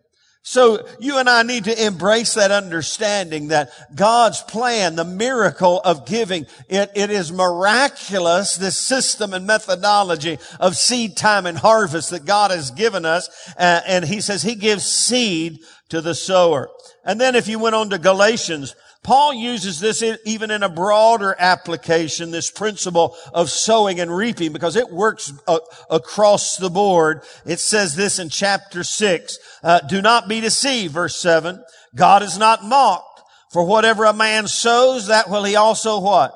So 0.45 0.85
you 0.99 1.19
and 1.19 1.29
I 1.29 1.43
need 1.43 1.63
to 1.63 1.85
embrace 1.85 2.33
that 2.33 2.51
understanding 2.51 3.47
that 3.47 3.71
God's 3.95 4.41
plan, 4.41 4.97
the 4.97 5.05
miracle 5.05 5.79
of 5.79 6.05
giving, 6.05 6.47
it, 6.67 6.91
it 6.95 7.09
is 7.09 7.31
miraculous, 7.31 8.57
this 8.57 8.77
system 8.77 9.33
and 9.33 9.47
methodology 9.47 10.39
of 10.59 10.75
seed 10.75 11.15
time 11.15 11.45
and 11.45 11.57
harvest 11.57 12.09
that 12.09 12.25
God 12.25 12.51
has 12.51 12.71
given 12.71 13.05
us. 13.05 13.29
Uh, 13.57 13.79
and 13.87 14.03
he 14.03 14.19
says 14.19 14.43
he 14.43 14.55
gives 14.55 14.83
seed 14.83 15.59
to 15.87 16.01
the 16.01 16.13
sower. 16.13 16.69
And 17.05 17.21
then 17.21 17.35
if 17.35 17.47
you 17.47 17.57
went 17.57 17.75
on 17.75 17.89
to 17.91 17.97
Galatians, 17.97 18.75
Paul 19.03 19.33
uses 19.33 19.79
this 19.79 20.01
even 20.25 20.49
in 20.49 20.63
a 20.63 20.69
broader 20.69 21.35
application, 21.37 22.31
this 22.31 22.49
principle 22.49 23.15
of 23.33 23.49
sowing 23.49 23.99
and 23.99 24.15
reaping, 24.15 24.53
because 24.53 24.75
it 24.75 24.89
works 24.89 25.33
uh, 25.47 25.59
across 25.89 26.57
the 26.57 26.69
board. 26.69 27.21
It 27.45 27.59
says 27.59 27.95
this 27.95 28.17
in 28.17 28.29
chapter 28.29 28.83
six, 28.83 29.37
uh, 29.61 29.81
do 29.81 30.01
not 30.01 30.27
be 30.27 30.39
deceived, 30.39 30.93
verse 30.93 31.17
seven. 31.17 31.63
God 31.93 32.23
is 32.23 32.37
not 32.37 32.63
mocked. 32.63 33.21
For 33.51 33.63
whatever 33.63 34.05
a 34.05 34.13
man 34.13 34.47
sows, 34.47 35.07
that 35.07 35.29
will 35.29 35.43
he 35.43 35.55
also 35.55 35.99
what? 35.99 36.33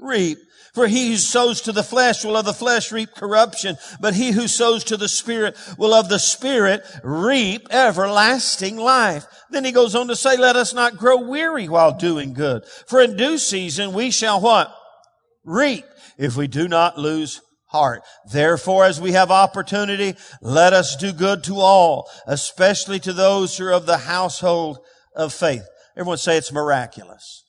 Reap. 0.00 0.38
For 0.78 0.86
he 0.86 1.10
who 1.10 1.16
sows 1.16 1.62
to 1.62 1.72
the 1.72 1.82
flesh 1.82 2.24
will 2.24 2.36
of 2.36 2.44
the 2.44 2.52
flesh 2.52 2.92
reap 2.92 3.12
corruption, 3.12 3.78
but 3.98 4.14
he 4.14 4.30
who 4.30 4.46
sows 4.46 4.84
to 4.84 4.96
the 4.96 5.08
Spirit 5.08 5.56
will 5.76 5.92
of 5.92 6.08
the 6.08 6.20
Spirit 6.20 6.84
reap 7.02 7.66
everlasting 7.72 8.76
life. 8.76 9.26
Then 9.50 9.64
he 9.64 9.72
goes 9.72 9.96
on 9.96 10.06
to 10.06 10.14
say, 10.14 10.36
let 10.36 10.54
us 10.54 10.72
not 10.72 10.96
grow 10.96 11.16
weary 11.16 11.68
while 11.68 11.98
doing 11.98 12.32
good. 12.32 12.64
For 12.86 13.00
in 13.00 13.16
due 13.16 13.38
season 13.38 13.92
we 13.92 14.12
shall 14.12 14.40
what? 14.40 14.72
Reap 15.42 15.84
if 16.16 16.36
we 16.36 16.46
do 16.46 16.68
not 16.68 16.96
lose 16.96 17.40
heart. 17.70 18.02
Therefore, 18.30 18.84
as 18.84 19.00
we 19.00 19.10
have 19.10 19.32
opportunity, 19.32 20.14
let 20.40 20.74
us 20.74 20.94
do 20.94 21.12
good 21.12 21.42
to 21.42 21.56
all, 21.56 22.08
especially 22.28 23.00
to 23.00 23.12
those 23.12 23.58
who 23.58 23.66
are 23.66 23.72
of 23.72 23.86
the 23.86 23.98
household 23.98 24.78
of 25.16 25.34
faith. 25.34 25.66
Everyone 25.96 26.18
say 26.18 26.36
it's 26.36 26.52
miraculous. 26.52 27.42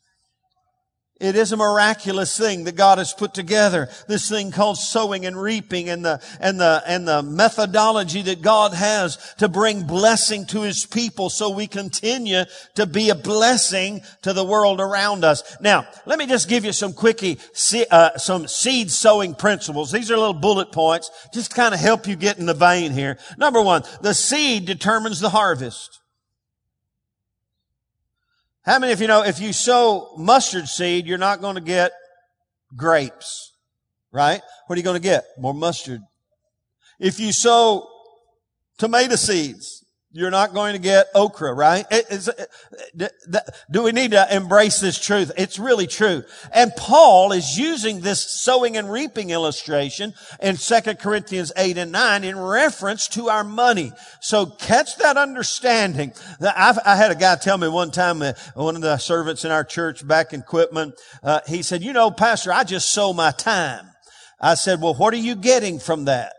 It 1.19 1.35
is 1.35 1.51
a 1.51 1.57
miraculous 1.57 2.37
thing 2.37 2.63
that 2.63 2.77
God 2.77 2.97
has 2.97 3.13
put 3.13 3.33
together. 3.33 3.89
This 4.07 4.29
thing 4.29 4.51
called 4.51 4.77
sowing 4.77 5.25
and 5.25 5.39
reaping 5.39 5.89
and 5.89 6.05
the, 6.05 6.21
and 6.39 6.57
the, 6.57 6.81
and 6.87 7.05
the 7.05 7.21
methodology 7.21 8.21
that 8.21 8.41
God 8.41 8.73
has 8.73 9.17
to 9.39 9.49
bring 9.49 9.83
blessing 9.83 10.45
to 10.47 10.61
His 10.61 10.85
people 10.85 11.29
so 11.29 11.49
we 11.49 11.67
continue 11.67 12.45
to 12.75 12.85
be 12.85 13.09
a 13.09 13.15
blessing 13.15 14.01
to 14.21 14.31
the 14.31 14.45
world 14.45 14.79
around 14.79 15.25
us. 15.25 15.57
Now, 15.59 15.85
let 16.05 16.19
me 16.19 16.25
just 16.25 16.47
give 16.47 16.63
you 16.63 16.71
some 16.71 16.93
quickie, 16.93 17.37
uh, 17.91 18.17
some 18.17 18.47
seed 18.47 18.89
sowing 18.89 19.35
principles. 19.35 19.91
These 19.91 20.11
are 20.11 20.17
little 20.17 20.33
bullet 20.33 20.71
points 20.71 21.11
just 21.33 21.51
to 21.51 21.55
kind 21.55 21.73
of 21.73 21.81
help 21.81 22.07
you 22.07 22.15
get 22.15 22.39
in 22.39 22.45
the 22.45 22.53
vein 22.53 22.93
here. 22.93 23.17
Number 23.37 23.61
one, 23.61 23.83
the 23.99 24.13
seed 24.13 24.65
determines 24.65 25.19
the 25.19 25.31
harvest. 25.31 25.99
How 28.69 28.77
many 28.77 28.93
of 28.93 29.01
you 29.01 29.07
know 29.07 29.23
if 29.23 29.39
you 29.39 29.51
sow 29.51 30.13
mustard 30.15 30.67
seed, 30.67 31.07
you're 31.07 31.17
not 31.17 31.41
going 31.41 31.55
to 31.55 31.61
get 31.61 31.91
grapes, 32.75 33.51
right? 34.11 34.43
What 34.67 34.75
are 34.75 34.77
you 34.77 34.83
going 34.83 34.93
to 34.95 35.01
get? 35.01 35.25
More 35.39 35.55
mustard. 35.55 36.03
If 36.99 37.19
you 37.19 37.33
sow 37.33 37.89
tomato 38.77 39.15
seeds, 39.15 39.83
you're 40.11 40.31
not 40.31 40.55
going 40.55 40.73
to 40.73 40.79
get 40.79 41.07
okra, 41.13 41.53
right? 41.53 41.85
do 43.69 43.83
we 43.83 43.91
need 43.91 44.11
to 44.11 44.35
embrace 44.35 44.79
this 44.79 44.99
truth? 44.99 45.31
It's 45.37 45.59
really 45.59 45.85
true. 45.85 46.23
And 46.51 46.71
Paul 46.75 47.31
is 47.31 47.59
using 47.59 48.01
this 48.01 48.19
sowing 48.19 48.75
and 48.75 48.91
reaping 48.91 49.29
illustration 49.29 50.15
in 50.41 50.57
2 50.57 50.81
Corinthians 50.95 51.51
8 51.55 51.77
and 51.77 51.91
9 51.91 52.23
in 52.23 52.39
reference 52.39 53.07
to 53.09 53.29
our 53.29 53.43
money. 53.43 53.91
So 54.19 54.47
catch 54.47 54.97
that 54.97 55.15
understanding. 55.15 56.13
I've, 56.41 56.79
i 56.83 56.95
had 56.95 57.11
a 57.11 57.15
guy 57.15 57.35
tell 57.35 57.59
me 57.59 57.67
one 57.67 57.91
time, 57.91 58.23
uh, 58.23 58.33
one 58.55 58.75
of 58.75 58.81
the 58.81 58.97
servants 58.97 59.45
in 59.45 59.51
our 59.51 59.63
church 59.63 60.07
back 60.07 60.33
in 60.33 60.41
Quitman, 60.41 60.93
uh, 61.21 61.41
he 61.47 61.61
said, 61.61 61.83
you 61.83 61.93
know, 61.93 62.09
pastor, 62.09 62.51
I 62.51 62.63
just 62.63 62.91
sow 62.91 63.13
my 63.13 63.29
time. 63.29 63.85
I 64.41 64.55
said, 64.55 64.81
well, 64.81 64.95
what 64.95 65.13
are 65.13 65.17
you 65.17 65.35
getting 65.35 65.77
from 65.77 66.05
that? 66.05 66.33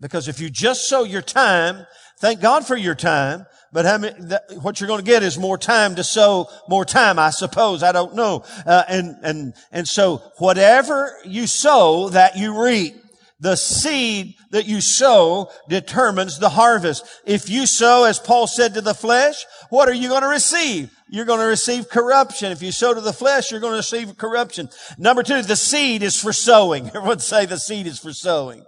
Because 0.00 0.26
if 0.26 0.40
you 0.40 0.50
just 0.50 0.88
sow 0.88 1.04
your 1.04 1.22
time, 1.22 1.86
Thank 2.22 2.40
God 2.40 2.64
for 2.64 2.76
your 2.76 2.94
time, 2.94 3.46
but 3.72 3.84
how 3.84 3.98
many, 3.98 4.14
that, 4.26 4.44
what 4.62 4.80
you're 4.80 4.86
going 4.86 5.04
to 5.04 5.04
get 5.04 5.24
is 5.24 5.36
more 5.36 5.58
time 5.58 5.96
to 5.96 6.04
sow 6.04 6.48
more 6.68 6.84
time, 6.84 7.18
I 7.18 7.30
suppose. 7.30 7.82
I 7.82 7.90
don't 7.90 8.14
know. 8.14 8.44
Uh, 8.64 8.84
and, 8.88 9.16
and, 9.24 9.54
and 9.72 9.88
so 9.88 10.18
whatever 10.38 11.16
you 11.24 11.48
sow, 11.48 12.10
that 12.10 12.36
you 12.36 12.64
reap. 12.64 12.94
The 13.40 13.56
seed 13.56 14.36
that 14.52 14.66
you 14.66 14.80
sow 14.80 15.50
determines 15.68 16.38
the 16.38 16.50
harvest. 16.50 17.04
If 17.26 17.50
you 17.50 17.66
sow, 17.66 18.04
as 18.04 18.20
Paul 18.20 18.46
said 18.46 18.74
to 18.74 18.80
the 18.80 18.94
flesh, 18.94 19.44
what 19.68 19.88
are 19.88 19.92
you 19.92 20.08
going 20.08 20.22
to 20.22 20.28
receive? 20.28 20.92
You're 21.10 21.24
going 21.24 21.40
to 21.40 21.46
receive 21.46 21.88
corruption. 21.88 22.52
If 22.52 22.62
you 22.62 22.70
sow 22.70 22.94
to 22.94 23.00
the 23.00 23.12
flesh, 23.12 23.50
you're 23.50 23.58
going 23.58 23.72
to 23.72 23.78
receive 23.78 24.16
corruption. 24.16 24.68
Number 24.96 25.24
two, 25.24 25.42
the 25.42 25.56
seed 25.56 26.04
is 26.04 26.22
for 26.22 26.32
sowing. 26.32 26.86
Everyone 26.94 27.18
say 27.18 27.46
the 27.46 27.58
seed 27.58 27.88
is 27.88 27.98
for 27.98 28.12
sowing. 28.12 28.64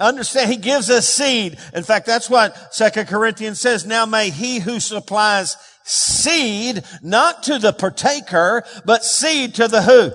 Understand, 0.00 0.50
he 0.50 0.56
gives 0.56 0.88
us 0.88 1.06
seed. 1.06 1.58
In 1.74 1.82
fact, 1.82 2.06
that's 2.06 2.30
what 2.30 2.74
Second 2.74 3.06
Corinthians 3.06 3.60
says. 3.60 3.84
Now 3.84 4.06
may 4.06 4.30
he 4.30 4.58
who 4.58 4.80
supplies 4.80 5.56
seed, 5.84 6.82
not 7.02 7.42
to 7.44 7.58
the 7.58 7.72
partaker, 7.72 8.64
but 8.86 9.04
seed 9.04 9.54
to 9.56 9.68
the 9.68 9.82
who? 9.82 10.10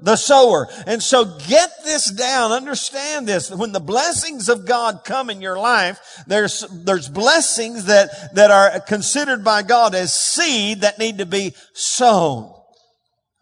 The 0.00 0.14
sower. 0.14 0.68
And 0.86 1.02
so 1.02 1.24
get 1.48 1.70
this 1.84 2.08
down. 2.12 2.52
Understand 2.52 3.26
this. 3.26 3.50
When 3.50 3.72
the 3.72 3.80
blessings 3.80 4.48
of 4.48 4.64
God 4.64 5.00
come 5.04 5.30
in 5.30 5.40
your 5.40 5.58
life, 5.58 5.98
there's, 6.28 6.60
there's 6.70 7.08
blessings 7.08 7.86
that, 7.86 8.36
that 8.36 8.52
are 8.52 8.78
considered 8.78 9.42
by 9.42 9.64
God 9.64 9.96
as 9.96 10.14
seed 10.14 10.82
that 10.82 11.00
need 11.00 11.18
to 11.18 11.26
be 11.26 11.54
sown. 11.72 12.54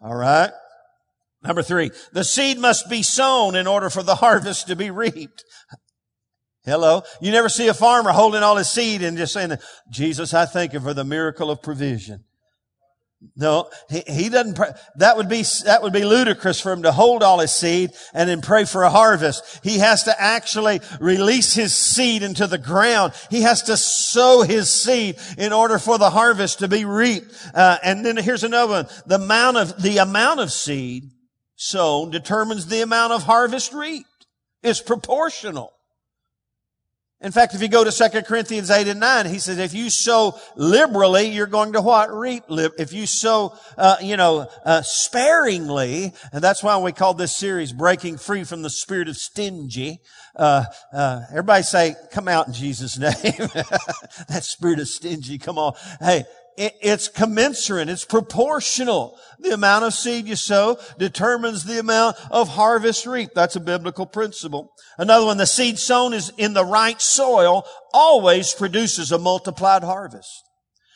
All 0.01 0.15
right. 0.15 0.49
Number 1.43 1.61
three, 1.61 1.91
the 2.13 2.23
seed 2.23 2.57
must 2.57 2.89
be 2.89 3.03
sown 3.03 3.55
in 3.55 3.67
order 3.67 3.91
for 3.91 4.01
the 4.01 4.15
harvest 4.15 4.67
to 4.67 4.75
be 4.75 4.89
reaped. 4.89 5.43
Hello. 6.67 7.03
You 7.21 7.31
never 7.31 7.47
see 7.47 7.69
a 7.69 7.73
farmer 7.73 8.11
holding 8.11 8.43
all 8.43 8.57
his 8.57 8.69
seed 8.69 9.01
and 9.01 9.17
just 9.17 9.31
saying, 9.31 9.53
Jesus, 9.89 10.33
I 10.33 10.45
thank 10.45 10.73
you 10.73 10.81
for 10.81 10.93
the 10.93 11.05
miracle 11.05 11.49
of 11.49 11.61
provision. 11.61 12.25
No, 13.37 13.69
he, 13.89 14.03
he 14.05 14.29
doesn't 14.29 14.55
pray. 14.55 14.71
That 14.97 15.15
would 15.15 15.29
be, 15.29 15.43
that 15.63 15.81
would 15.81 15.93
be 15.93 16.03
ludicrous 16.03 16.59
for 16.59 16.73
him 16.73 16.83
to 16.83 16.91
hold 16.91 17.23
all 17.23 17.39
his 17.39 17.53
seed 17.53 17.91
and 18.13 18.29
then 18.29 18.41
pray 18.41 18.65
for 18.65 18.83
a 18.83 18.89
harvest. 18.89 19.61
He 19.63 19.79
has 19.79 20.03
to 20.03 20.21
actually 20.21 20.81
release 20.99 21.53
his 21.53 21.73
seed 21.73 22.21
into 22.21 22.47
the 22.47 22.57
ground. 22.57 23.13
He 23.31 23.43
has 23.43 23.63
to 23.63 23.77
sow 23.77 24.41
his 24.41 24.69
seed 24.69 25.15
in 25.37 25.53
order 25.53 25.79
for 25.79 25.97
the 25.97 26.09
harvest 26.09 26.59
to 26.59 26.67
be 26.67 26.83
reaped. 26.83 27.33
Uh, 27.53 27.77
and 27.81 28.05
then 28.05 28.17
here's 28.17 28.43
another 28.43 28.73
one. 28.73 28.87
The 29.05 29.15
amount 29.15 29.55
of, 29.55 29.81
the 29.81 29.99
amount 29.99 30.41
of 30.41 30.51
seed 30.51 31.05
sown 31.55 32.11
determines 32.11 32.67
the 32.67 32.81
amount 32.81 33.13
of 33.13 33.23
harvest 33.23 33.71
reaped. 33.71 34.27
It's 34.61 34.81
proportional. 34.81 35.71
In 37.19 37.31
fact, 37.31 37.55
if 37.55 37.63
you 37.63 37.67
go 37.67 37.83
to 37.83 37.91
2 37.91 38.21
Corinthians 38.23 38.69
8 38.69 38.87
and 38.87 38.99
9, 38.99 39.25
he 39.25 39.39
says, 39.39 39.57
if 39.57 39.73
you 39.73 39.89
sow 39.89 40.39
liberally, 40.55 41.29
you're 41.29 41.47
going 41.47 41.73
to 41.73 41.81
what? 41.81 42.13
Reap. 42.13 42.43
If 42.47 42.93
you 42.93 43.07
sow, 43.07 43.57
uh, 43.75 43.97
you 44.01 44.17
know, 44.17 44.47
uh, 44.63 44.83
sparingly, 44.83 46.13
and 46.31 46.43
that's 46.43 46.61
why 46.61 46.77
we 46.77 46.91
call 46.91 47.15
this 47.15 47.35
series 47.35 47.73
Breaking 47.73 48.19
Free 48.19 48.43
from 48.43 48.61
the 48.61 48.69
Spirit 48.69 49.07
of 49.07 49.17
Stingy. 49.17 49.99
Uh, 50.35 50.65
uh 50.93 51.21
everybody 51.31 51.63
say, 51.63 51.95
come 52.11 52.27
out 52.27 52.47
in 52.47 52.53
Jesus' 52.53 52.99
name. 52.99 53.13
that 54.29 54.43
spirit 54.43 54.79
of 54.79 54.87
stingy, 54.87 55.39
come 55.39 55.57
on. 55.57 55.73
Hey, 55.99 56.23
it's 56.57 57.07
commensurate. 57.07 57.87
It's 57.87 58.03
proportional. 58.03 59.17
The 59.39 59.53
amount 59.53 59.85
of 59.85 59.93
seed 59.93 60.27
you 60.27 60.35
sow 60.35 60.79
determines 60.97 61.63
the 61.63 61.79
amount 61.79 62.17
of 62.31 62.49
harvest 62.49 63.05
reaped. 63.05 63.35
That's 63.35 63.55
a 63.55 63.59
biblical 63.59 64.07
principle. 64.07 64.73
Another 64.97 65.27
one, 65.27 65.37
the 65.37 65.45
seed 65.45 65.77
sown 65.77 66.13
is 66.13 66.31
in 66.37 66.53
the 66.53 66.65
right 66.65 66.99
soil 66.99 67.63
always 67.93 68.53
produces 68.53 69.11
a 69.11 69.19
multiplied 69.19 69.83
harvest. 69.83 70.43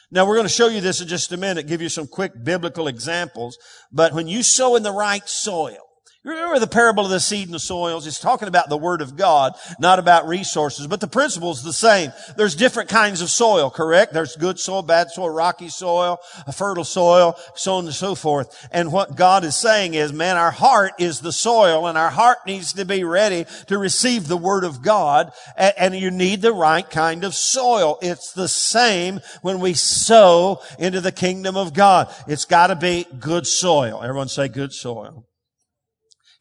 Now 0.10 0.25
we're 0.25 0.36
going 0.36 0.48
to 0.48 0.53
show 0.53 0.68
you 0.68 0.82
this 0.82 1.00
in 1.00 1.08
just 1.08 1.32
a 1.32 1.38
minute, 1.38 1.68
give 1.68 1.82
you 1.82 1.89
some 1.89 2.08
quick 2.08 2.44
biblical 2.44 2.88
examples. 2.88 3.58
But 3.91 4.13
when 4.13 4.27
you 4.27 4.44
sow 4.44 4.75
in 4.75 4.84
the 4.84 4.91
right 4.91 5.27
soil, 5.30 5.90
Remember 6.23 6.59
the 6.59 6.67
parable 6.67 7.03
of 7.03 7.09
the 7.09 7.19
seed 7.19 7.47
and 7.47 7.53
the 7.55 7.59
soils? 7.59 8.05
It's 8.05 8.19
talking 8.19 8.47
about 8.47 8.69
the 8.69 8.77
Word 8.77 9.01
of 9.01 9.17
God, 9.17 9.53
not 9.79 9.97
about 9.97 10.27
resources, 10.27 10.85
but 10.85 10.99
the 10.99 11.07
principle 11.07 11.49
is 11.49 11.63
the 11.63 11.73
same. 11.73 12.13
There's 12.37 12.55
different 12.55 12.89
kinds 12.89 13.21
of 13.21 13.31
soil, 13.31 13.71
correct? 13.71 14.13
There's 14.13 14.35
good 14.35 14.59
soil, 14.59 14.83
bad 14.83 15.09
soil, 15.09 15.31
rocky 15.31 15.69
soil, 15.69 16.19
a 16.45 16.51
fertile 16.51 16.83
soil, 16.83 17.35
so 17.55 17.73
on 17.73 17.85
and 17.85 17.93
so 17.95 18.13
forth. 18.13 18.67
And 18.71 18.91
what 18.91 19.15
God 19.15 19.43
is 19.43 19.55
saying 19.55 19.95
is, 19.95 20.13
man, 20.13 20.37
our 20.37 20.51
heart 20.51 20.93
is 20.99 21.21
the 21.21 21.31
soil 21.31 21.87
and 21.87 21.97
our 21.97 22.11
heart 22.11 22.37
needs 22.45 22.73
to 22.73 22.85
be 22.85 23.03
ready 23.03 23.47
to 23.65 23.79
receive 23.79 24.27
the 24.27 24.37
Word 24.37 24.63
of 24.63 24.83
God 24.83 25.31
and 25.57 25.95
you 25.95 26.11
need 26.11 26.43
the 26.43 26.53
right 26.53 26.87
kind 26.87 27.23
of 27.23 27.33
soil. 27.33 27.97
It's 27.99 28.31
the 28.31 28.47
same 28.47 29.21
when 29.41 29.59
we 29.59 29.73
sow 29.73 30.61
into 30.77 31.01
the 31.01 31.11
kingdom 31.11 31.57
of 31.57 31.73
God. 31.73 32.13
It's 32.27 32.45
gotta 32.45 32.75
be 32.75 33.07
good 33.19 33.47
soil. 33.47 34.03
Everyone 34.03 34.27
say 34.27 34.49
good 34.49 34.71
soil. 34.71 35.25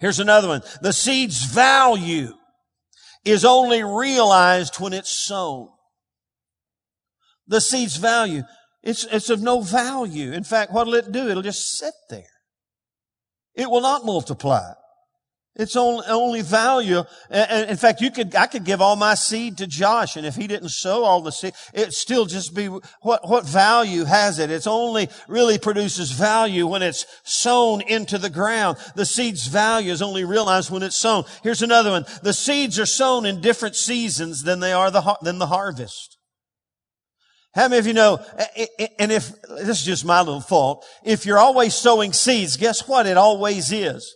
Here's 0.01 0.19
another 0.19 0.49
one. 0.49 0.63
The 0.81 0.93
seed's 0.93 1.45
value 1.45 2.33
is 3.25 3.45
only 3.45 3.85
realized 3.85 4.81
when 4.81 4.93
it's 4.93 5.11
sown. 5.11 5.69
The 7.47 7.61
seed's 7.61 7.97
value, 7.97 8.45
it's, 8.83 9.05
it's 9.05 9.29
of 9.29 9.43
no 9.43 9.61
value. 9.61 10.33
In 10.33 10.45
fact, 10.45 10.73
what'll 10.73 10.95
it 10.95 11.13
do? 11.13 11.29
It'll 11.29 11.43
just 11.43 11.77
sit 11.77 11.95
there. 12.09 12.25
It 13.55 13.71
will 13.71 13.83
not 13.83 14.07
multiply. 14.07 14.73
It's 15.57 15.75
only, 15.75 16.05
only 16.07 16.43
value. 16.43 17.03
And 17.29 17.69
in 17.69 17.77
fact, 17.77 18.01
you 18.01 18.11
could, 18.13 18.35
I 18.37 18.47
could 18.47 18.65
give 18.65 18.81
all 18.81 18.95
my 18.95 19.15
seed 19.15 19.59
to 19.59 19.67
Josh, 19.67 20.17
and 20.17 20.25
if 20.25 20.37
he 20.37 20.47
didn't 20.47 20.69
sow 20.69 21.03
all 21.03 21.21
the 21.21 21.33
seed, 21.33 21.55
it 21.75 21.93
still 21.93 22.25
just 22.25 22.55
be, 22.55 22.67
what, 23.03 23.29
what 23.29 23.45
value 23.45 24.05
has 24.05 24.39
it? 24.39 24.51
It's 24.51 24.69
only 24.69 25.09
really 25.29 25.59
produces 25.59 26.13
value 26.13 26.67
when 26.69 26.83
it's 26.83 27.05
sown 27.25 27.81
into 27.83 28.17
the 28.17 28.31
ground. 28.31 28.79
The 28.95 29.05
seed's 29.05 29.49
value 29.49 29.91
is 29.91 30.03
only 30.03 30.25
realized 30.25 30.71
when 30.71 30.85
it's 30.85 30.97
sown. 30.97 31.25
Here's 31.43 31.63
another 31.63 31.91
one. 31.91 32.07
The 32.23 32.33
seeds 32.33 32.79
are 32.79 32.87
sown 32.87 33.27
in 33.27 33.41
different 33.41 33.75
seasons 33.75 34.45
than 34.45 34.61
they 34.61 34.73
are 34.73 34.91
the, 34.91 35.17
than 35.21 35.39
the 35.39 35.49
harvest. 35.49 36.17
How 37.57 37.67
many 37.67 37.81
of 37.81 37.87
you 37.89 37.95
know, 37.95 38.25
and 39.01 39.11
if, 39.11 39.33
this 39.49 39.81
is 39.81 39.85
just 39.85 40.05
my 40.05 40.21
little 40.21 40.41
fault, 40.41 40.87
if 41.05 41.27
you're 41.27 41.39
always 41.39 41.75
sowing 41.75 42.13
seeds, 42.13 42.57
guess 42.57 42.87
what? 42.87 43.07
It 43.07 43.17
always 43.17 43.73
is. 43.73 44.15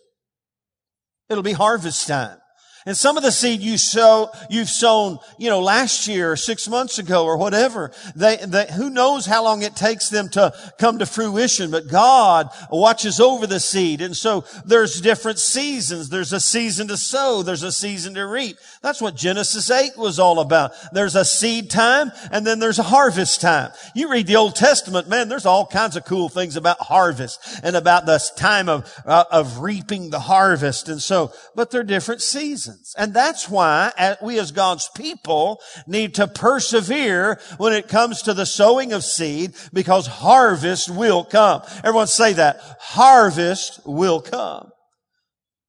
It'll 1.34 1.42
be 1.42 1.52
harvest 1.52 2.06
time. 2.06 2.38
And 2.86 2.94
some 2.94 3.16
of 3.16 3.22
the 3.22 3.32
seed 3.32 3.62
you 3.62 3.78
sow, 3.78 4.30
you've 4.50 4.68
sown, 4.68 5.18
you 5.38 5.48
know, 5.48 5.60
last 5.60 6.06
year 6.06 6.32
or 6.32 6.36
six 6.36 6.68
months 6.68 6.98
ago 6.98 7.24
or 7.24 7.38
whatever, 7.38 7.92
they, 8.14 8.36
they, 8.36 8.66
who 8.76 8.90
knows 8.90 9.24
how 9.24 9.42
long 9.42 9.62
it 9.62 9.74
takes 9.74 10.10
them 10.10 10.28
to 10.30 10.52
come 10.78 10.98
to 10.98 11.06
fruition, 11.06 11.70
but 11.70 11.88
God 11.88 12.50
watches 12.70 13.20
over 13.20 13.46
the 13.46 13.58
seed. 13.58 14.02
And 14.02 14.14
so 14.14 14.44
there's 14.66 15.00
different 15.00 15.38
seasons. 15.38 16.10
There's 16.10 16.34
a 16.34 16.40
season 16.40 16.88
to 16.88 16.98
sow. 16.98 17.42
There's 17.42 17.62
a 17.62 17.72
season 17.72 18.12
to 18.14 18.26
reap. 18.26 18.58
That's 18.82 19.00
what 19.00 19.16
Genesis 19.16 19.70
8 19.70 19.96
was 19.96 20.18
all 20.18 20.38
about. 20.40 20.72
There's 20.92 21.16
a 21.16 21.24
seed 21.24 21.70
time 21.70 22.12
and 22.30 22.46
then 22.46 22.58
there's 22.58 22.78
a 22.78 22.82
harvest 22.82 23.40
time. 23.40 23.70
You 23.94 24.10
read 24.10 24.26
the 24.26 24.36
Old 24.36 24.56
Testament, 24.56 25.08
man, 25.08 25.30
there's 25.30 25.46
all 25.46 25.66
kinds 25.66 25.96
of 25.96 26.04
cool 26.04 26.28
things 26.28 26.54
about 26.54 26.80
harvest 26.80 27.60
and 27.62 27.76
about 27.76 28.04
the 28.04 28.20
time 28.36 28.68
of, 28.68 28.92
uh, 29.06 29.24
of 29.30 29.60
reaping 29.60 30.10
the 30.10 30.20
harvest. 30.20 30.90
And 30.90 31.00
so, 31.00 31.32
but 31.54 31.70
they're 31.70 31.82
different 31.82 32.20
seasons. 32.20 32.73
And 32.96 33.14
that's 33.14 33.48
why 33.48 33.92
uh, 33.98 34.16
we 34.22 34.38
as 34.38 34.52
God's 34.52 34.88
people 34.94 35.60
need 35.86 36.14
to 36.16 36.26
persevere 36.26 37.40
when 37.56 37.72
it 37.72 37.88
comes 37.88 38.22
to 38.22 38.34
the 38.34 38.46
sowing 38.46 38.92
of 38.92 39.04
seed 39.04 39.54
because 39.72 40.06
harvest 40.06 40.90
will 40.90 41.24
come. 41.24 41.62
Everyone 41.78 42.06
say 42.06 42.32
that. 42.34 42.60
Harvest 42.80 43.80
will 43.86 44.20
come. 44.20 44.70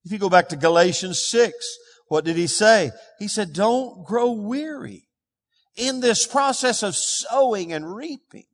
If 0.03 0.12
you 0.12 0.17
go 0.17 0.29
back 0.29 0.50
to 0.50 0.55
Galatians 0.55 1.24
6, 1.27 1.53
what 2.07 2.25
did 2.25 2.35
he 2.35 2.47
say? 2.47 2.91
He 3.19 3.27
said, 3.27 3.53
don't 3.53 4.05
grow 4.05 4.31
weary 4.31 5.07
in 5.75 6.00
this 6.00 6.25
process 6.25 6.83
of 6.83 6.95
sowing 6.95 7.74
and 7.74 7.95
reaping. 7.95 8.45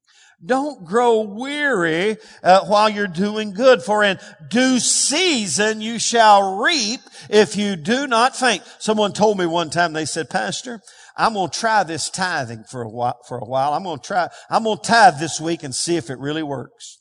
Don't 0.43 0.86
grow 0.86 1.21
weary 1.21 2.17
uh, 2.41 2.65
while 2.65 2.89
you're 2.89 3.07
doing 3.07 3.53
good, 3.53 3.83
for 3.83 4.03
in 4.03 4.17
due 4.50 4.79
season 4.79 5.81
you 5.81 6.00
shall 6.00 6.57
reap 6.57 7.01
if 7.29 7.55
you 7.55 7.75
do 7.75 8.07
not 8.07 8.36
faint. 8.36 8.63
Someone 8.79 9.13
told 9.13 9.38
me 9.38 9.45
one 9.45 9.69
time, 9.69 9.93
they 9.93 10.05
said, 10.05 10.29
Pastor, 10.29 10.81
I'm 11.15 11.33
going 11.33 11.50
to 11.50 11.60
try 11.60 11.83
this 11.83 12.10
tithing 12.10 12.63
for 12.63 12.81
a 12.81 12.89
while, 12.89 13.19
for 13.27 13.38
a 13.38 13.45
while. 13.45 13.74
I'm 13.74 13.83
going 13.83 14.00
to 14.00 14.07
try, 14.07 14.29
I'm 14.50 14.63
going 14.63 14.79
to 14.79 14.83
tithe 14.83 15.19
this 15.19 15.39
week 15.39 15.63
and 15.63 15.75
see 15.75 15.98
if 15.98 16.10
it 16.10 16.17
really 16.17 16.43
works. 16.43 17.00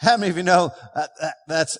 How 0.00 0.16
many 0.16 0.30
of 0.30 0.36
you 0.36 0.42
know 0.42 0.70
uh, 0.94 1.06
that, 1.20 1.34
that's 1.48 1.78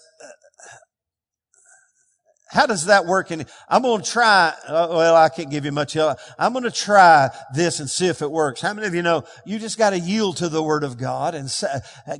how 2.49 2.67
does 2.67 2.87
that 2.87 3.05
work? 3.05 3.31
And 3.31 3.47
I'm 3.69 3.83
going 3.83 4.03
to 4.03 4.11
try. 4.11 4.55
Uh, 4.67 4.89
well, 4.91 5.17
I 5.17 5.29
can't 5.29 5.51
give 5.51 5.65
you 5.65 5.73
much 5.73 5.93
help. 5.93 6.19
I'm 6.39 6.53
going 6.53 6.65
to 6.65 6.71
try 6.71 7.31
this 7.55 7.79
and 7.79 7.89
see 7.89 8.07
if 8.07 8.23
it 8.23 8.31
works. 8.31 8.61
How 8.61 8.73
many 8.73 8.87
of 8.87 8.95
you 8.95 9.03
know 9.03 9.25
you 9.45 9.59
just 9.59 9.77
got 9.77 9.91
to 9.91 9.99
yield 9.99 10.39
to 10.39 10.49
the 10.49 10.63
word 10.63 10.83
of 10.83 10.97
God? 10.97 11.35
And 11.35 11.51
say, 11.51 11.69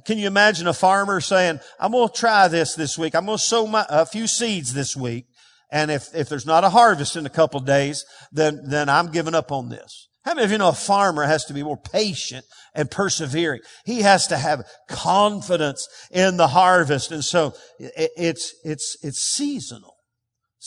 can 0.05 0.19
you 0.19 0.27
imagine 0.27 0.67
a 0.67 0.75
farmer 0.75 1.21
saying, 1.21 1.61
"I'm 1.81 1.93
going 1.93 2.09
to 2.09 2.15
try 2.15 2.49
this 2.49 2.75
this 2.75 2.99
week. 2.99 3.15
I'm 3.15 3.25
going 3.25 3.39
to 3.39 3.43
sow 3.43 3.67
my, 3.67 3.87
a 3.89 4.05
few 4.05 4.27
seeds 4.27 4.75
this 4.75 4.95
week, 4.95 5.27
and 5.71 5.91
if 5.91 6.15
if 6.15 6.29
there's 6.29 6.47
not 6.47 6.65
a 6.65 6.71
harvest 6.71 7.17
in 7.17 7.25
a 7.25 7.31
couple 7.31 7.61
days, 7.61 8.05
then 8.31 8.61
then 8.69 8.89
I'm 8.89 9.11
giving 9.11 9.35
up 9.35 9.51
on 9.51 9.71
this." 9.71 10.09
How 10.25 10.35
many 10.35 10.45
of 10.45 10.53
you 10.53 10.59
know 10.59 10.69
a 10.69 10.75
farmer 10.75 11.25
has 11.25 11.47
to 11.47 11.55
be 11.55 11.63
more 11.63 11.79
patient 11.79 12.45
and 12.75 12.91
persevering? 12.91 13.61
He 13.87 14.03
has 14.03 14.27
to 14.27 14.37
have 14.37 14.67
confidence 14.87 15.89
in 16.11 16.37
the 16.37 16.49
harvest, 16.49 17.13
and 17.13 17.25
so 17.25 17.55
it's 17.79 18.55
it's 18.63 18.99
it's 19.03 19.21
seasonal. 19.23 19.98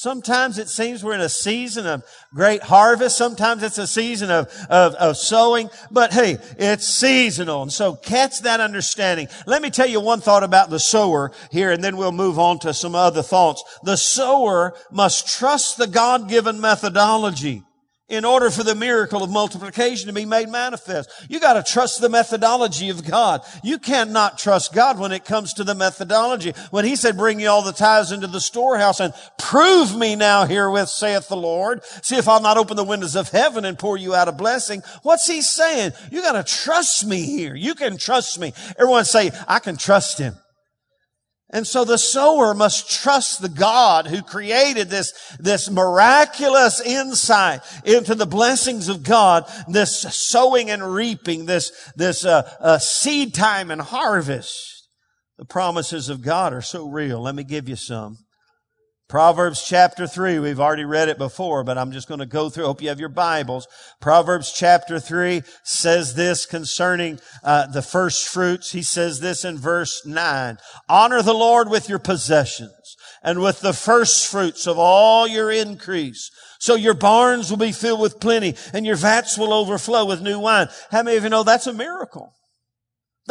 Sometimes 0.01 0.58
it 0.58 0.67
seems 0.67 1.03
we're 1.03 1.13
in 1.13 1.22
a 1.22 1.29
season 1.29 1.86
of 1.86 2.03
great 2.34 2.63
harvest. 2.63 3.15
Sometimes 3.15 3.62
it's 3.62 3.77
a 3.77 3.86
season 3.86 4.31
of, 4.31 4.48
of, 4.67 4.96
of, 4.96 5.15
sowing. 5.15 5.70
But 5.91 6.12
hey, 6.12 6.39
it's 6.58 6.88
seasonal. 6.88 7.62
And 7.62 7.72
so 7.72 7.93
catch 7.98 8.41
that 8.41 8.60
understanding. 8.60 9.27
Let 9.46 9.62
me 9.62 9.70
tell 9.70 9.86
you 9.86 10.00
one 10.00 10.20
thought 10.20 10.41
about 10.41 10.72
the 10.72 10.79
sower 10.79 11.31
here 11.51 11.70
and 11.70 11.84
then 11.84 11.98
we'll 11.98 12.12
move 12.12 12.39
on 12.39 12.58
to 12.62 12.74
some 12.74 12.96
other 12.96 13.22
thoughts. 13.22 13.63
The 13.84 13.96
sower 13.96 14.74
must 14.89 15.27
trust 15.27 15.77
the 15.77 15.86
God-given 15.86 16.60
methodology 16.60 17.62
in 18.12 18.25
order 18.25 18.51
for 18.51 18.63
the 18.63 18.75
miracle 18.75 19.24
of 19.24 19.30
multiplication 19.30 20.08
to 20.08 20.13
be 20.13 20.25
made 20.25 20.50
manifest. 20.50 21.10
You 21.30 21.39
got 21.39 21.53
to 21.53 21.63
trust 21.63 22.01
the 22.01 22.10
methodology 22.10 22.89
of 22.89 23.06
God. 23.06 23.41
You 23.63 23.80
cannot 23.80 24.38
trust 24.38 24.74
God 24.74 25.00
when 25.00 25.13
it 25.13 25.24
comes 25.24 25.53
to 25.53 25.63
the 25.63 25.74
methodology. 25.74 26.53
When 26.72 26.84
he 26.84 26.98
said, 26.98 27.15
bring 27.15 27.39
ye 27.39 27.46
all 27.46 27.62
the 27.62 27.72
tithes 27.72 28.12
into 28.12 28.27
the 28.27 28.41
storehouse 28.41 29.00
and 29.00 29.13
prove 29.39 29.96
me 29.96 30.18
now 30.18 30.46
herewith, 30.46 30.89
saith 30.89 31.30
the 31.30 31.38
Lord. 31.38 31.86
See 32.03 32.18
if 32.18 32.27
I'll 32.27 32.41
not 32.41 32.58
open 32.58 32.75
the 32.75 32.84
windows 32.84 33.15
of 33.15 33.30
heaven 33.30 33.63
and 33.63 33.80
pour 33.80 33.96
you 33.96 34.13
out 34.13 34.27
a 34.27 34.34
blessing. 34.34 34.84
What's 35.03 35.25
he 35.25 35.41
saying? 35.41 35.94
You 36.12 36.22
got 36.22 36.34
to 36.34 36.44
trust 36.44 37.06
me 37.06 37.24
here. 37.24 37.56
You 37.56 37.75
can 37.75 37.96
trust 37.96 38.38
me. 38.38 38.53
Everyone 38.77 39.06
say, 39.06 39.32
I 39.48 39.60
can 39.60 39.77
trust 39.77 40.18
him. 40.18 40.36
And 41.53 41.67
so 41.67 41.84
the 41.84 41.98
sower 41.98 42.53
must 42.53 42.89
trust 42.89 43.41
the 43.41 43.50
God 43.50 44.08
who 44.08 44.22
created 44.22 44.89
this, 44.89 45.13
this 45.38 45.70
miraculous 45.70 46.79
insight 46.79 47.60
into 47.84 48.15
the 48.15 48.25
blessings 48.25 48.88
of 48.88 49.03
God, 49.03 49.51
this 49.67 50.00
sowing 50.00 50.70
and 50.70 50.93
reaping, 50.93 51.46
this, 51.46 51.91
this 51.96 52.24
uh, 52.24 52.50
uh, 52.60 52.77
seed 52.77 53.34
time 53.34 53.70
and 53.70 53.81
harvest. 53.81 54.88
The 55.38 55.46
promises 55.46 56.08
of 56.08 56.22
God 56.22 56.53
are 56.53 56.62
so 56.62 56.88
real. 56.88 57.22
Let 57.22 57.36
me 57.36 57.43
give 57.43 57.67
you 57.67 57.75
some. 57.75 58.17
Proverbs 59.12 59.62
chapter 59.62 60.08
3, 60.08 60.39
we've 60.39 60.62
already 60.62 60.86
read 60.86 61.10
it 61.10 61.18
before, 61.18 61.65
but 61.65 61.77
I'm 61.77 61.91
just 61.91 62.08
going 62.08 62.22
to 62.22 62.25
go 62.25 62.50
through. 62.50 62.63
Hope 62.63 62.82
you 62.82 62.88
have 62.88 63.01
your 63.01 63.10
Bibles. 63.10 63.68
Proverbs 64.00 64.53
chapter 64.53 65.01
3 65.01 65.43
says 65.63 66.15
this 66.15 66.45
concerning 66.45 67.19
uh, 67.43 67.67
the 67.67 67.82
first 67.82 68.30
fruits. 68.30 68.71
He 68.71 68.82
says 68.82 69.19
this 69.19 69.43
in 69.43 69.58
verse 69.58 70.06
9. 70.06 70.58
Honor 70.88 71.21
the 71.21 71.34
Lord 71.34 71.69
with 71.69 71.89
your 71.89 72.00
possessions 72.00 72.95
and 73.21 73.41
with 73.41 73.60
the 73.60 73.74
first 73.74 74.32
fruits 74.32 74.65
of 74.65 74.80
all 74.80 75.28
your 75.28 75.52
increase. 75.52 76.32
So 76.60 76.76
your 76.76 76.93
barns 76.93 77.50
will 77.50 77.58
be 77.58 77.74
filled 77.74 78.00
with 78.00 78.21
plenty 78.21 78.56
and 78.71 78.86
your 78.86 78.95
vats 78.95 79.38
will 79.38 79.52
overflow 79.52 80.06
with 80.06 80.21
new 80.21 80.39
wine. 80.39 80.69
How 80.89 81.04
many 81.04 81.17
of 81.17 81.24
you 81.26 81.30
know 81.30 81.43
that's 81.43 81.67
a 81.67 81.74
miracle? 81.74 82.34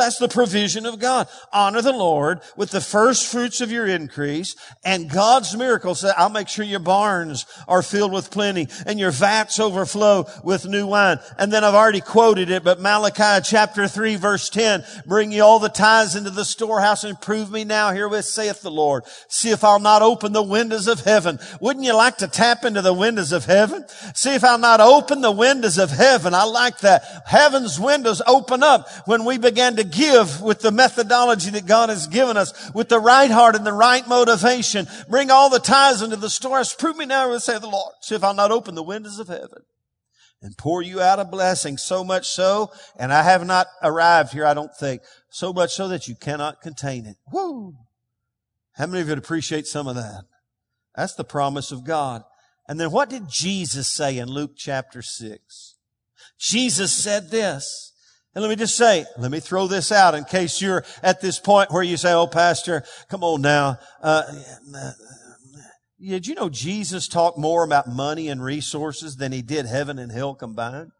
That's 0.00 0.18
the 0.18 0.28
provision 0.28 0.86
of 0.86 0.98
God. 0.98 1.28
Honor 1.52 1.82
the 1.82 1.92
Lord 1.92 2.40
with 2.56 2.70
the 2.70 2.80
first 2.80 3.26
fruits 3.26 3.60
of 3.60 3.70
your 3.70 3.86
increase 3.86 4.56
and 4.84 5.10
God's 5.10 5.56
miracle 5.56 5.94
said, 5.94 6.14
I'll 6.16 6.30
make 6.30 6.48
sure 6.48 6.64
your 6.64 6.78
barns 6.78 7.44
are 7.68 7.82
filled 7.82 8.12
with 8.12 8.30
plenty 8.30 8.68
and 8.86 8.98
your 8.98 9.10
vats 9.10 9.60
overflow 9.60 10.26
with 10.44 10.64
new 10.66 10.86
wine. 10.86 11.18
And 11.36 11.52
then 11.52 11.64
I've 11.64 11.74
already 11.74 12.00
quoted 12.00 12.50
it, 12.50 12.64
but 12.64 12.80
Malachi 12.80 13.44
chapter 13.44 13.88
3 13.88 14.16
verse 14.16 14.48
10, 14.48 14.84
bring 15.06 15.32
ye 15.32 15.40
all 15.40 15.58
the 15.58 15.68
tithes 15.68 16.16
into 16.16 16.30
the 16.30 16.44
storehouse 16.44 17.04
and 17.04 17.20
prove 17.20 17.50
me 17.50 17.64
now 17.64 17.92
herewith 17.92 18.24
saith 18.24 18.62
the 18.62 18.70
Lord. 18.70 19.04
See 19.28 19.50
if 19.50 19.64
I'll 19.64 19.80
not 19.80 20.02
open 20.02 20.32
the 20.32 20.42
windows 20.42 20.86
of 20.86 21.00
heaven. 21.00 21.38
Wouldn't 21.60 21.84
you 21.84 21.94
like 21.94 22.18
to 22.18 22.28
tap 22.28 22.64
into 22.64 22.80
the 22.80 22.94
windows 22.94 23.32
of 23.32 23.44
heaven? 23.44 23.84
See 24.14 24.34
if 24.34 24.44
I'll 24.44 24.56
not 24.56 24.80
open 24.80 25.20
the 25.20 25.30
windows 25.30 25.78
of 25.78 25.90
heaven. 25.90 26.32
I 26.32 26.44
like 26.44 26.78
that. 26.78 27.24
Heaven's 27.26 27.78
windows 27.78 28.22
open 28.26 28.62
up 28.62 28.88
when 29.06 29.24
we 29.24 29.36
began 29.36 29.76
to 29.76 29.80
to 29.80 29.88
give 29.90 30.40
with 30.40 30.60
the 30.60 30.70
methodology 30.70 31.50
that 31.50 31.66
God 31.66 31.88
has 31.88 32.06
given 32.06 32.36
us, 32.36 32.70
with 32.74 32.88
the 32.88 33.00
right 33.00 33.30
heart 33.30 33.56
and 33.56 33.66
the 33.66 33.72
right 33.72 34.06
motivation. 34.06 34.86
Bring 35.08 35.30
all 35.30 35.50
the 35.50 35.58
tithes 35.58 36.02
into 36.02 36.16
the 36.16 36.30
storehouse. 36.30 36.74
Prove 36.74 36.96
me 36.96 37.06
now, 37.06 37.36
say 37.38 37.58
the 37.58 37.68
Lord. 37.68 37.94
See 38.00 38.14
if 38.14 38.24
I'll 38.24 38.34
not 38.34 38.52
open 38.52 38.74
the 38.74 38.82
windows 38.82 39.18
of 39.18 39.28
heaven 39.28 39.62
and 40.42 40.56
pour 40.56 40.82
you 40.82 41.00
out 41.00 41.18
a 41.18 41.24
blessing 41.24 41.76
so 41.76 42.02
much 42.02 42.26
so, 42.26 42.70
and 42.96 43.12
I 43.12 43.22
have 43.22 43.46
not 43.46 43.66
arrived 43.82 44.32
here, 44.32 44.46
I 44.46 44.54
don't 44.54 44.74
think, 44.74 45.02
so 45.28 45.52
much 45.52 45.74
so 45.74 45.88
that 45.88 46.08
you 46.08 46.14
cannot 46.14 46.62
contain 46.62 47.06
it. 47.06 47.16
Woo! 47.30 47.74
How 48.72 48.86
many 48.86 49.02
of 49.02 49.08
you 49.08 49.12
would 49.12 49.22
appreciate 49.22 49.66
some 49.66 49.86
of 49.86 49.96
that? 49.96 50.24
That's 50.96 51.14
the 51.14 51.24
promise 51.24 51.72
of 51.72 51.84
God. 51.84 52.24
And 52.66 52.80
then 52.80 52.90
what 52.90 53.10
did 53.10 53.28
Jesus 53.28 53.88
say 53.88 54.16
in 54.16 54.28
Luke 54.28 54.52
chapter 54.56 55.02
6? 55.02 55.74
Jesus 56.38 56.92
said 56.92 57.30
this. 57.30 57.89
And 58.34 58.42
let 58.42 58.48
me 58.48 58.56
just 58.56 58.76
say, 58.76 59.06
let 59.18 59.30
me 59.30 59.40
throw 59.40 59.66
this 59.66 59.90
out 59.90 60.14
in 60.14 60.24
case 60.24 60.62
you're 60.62 60.84
at 61.02 61.20
this 61.20 61.40
point 61.40 61.72
where 61.72 61.82
you 61.82 61.96
say, 61.96 62.12
oh, 62.12 62.28
pastor, 62.28 62.84
come 63.08 63.24
on 63.24 63.42
now. 63.42 63.78
Uh, 64.00 64.22
did 66.00 66.26
you 66.26 66.34
know 66.34 66.48
Jesus 66.48 67.08
talked 67.08 67.38
more 67.38 67.64
about 67.64 67.88
money 67.88 68.28
and 68.28 68.42
resources 68.42 69.16
than 69.16 69.32
he 69.32 69.42
did 69.42 69.66
heaven 69.66 69.98
and 69.98 70.12
hell 70.12 70.34
combined? 70.34 70.92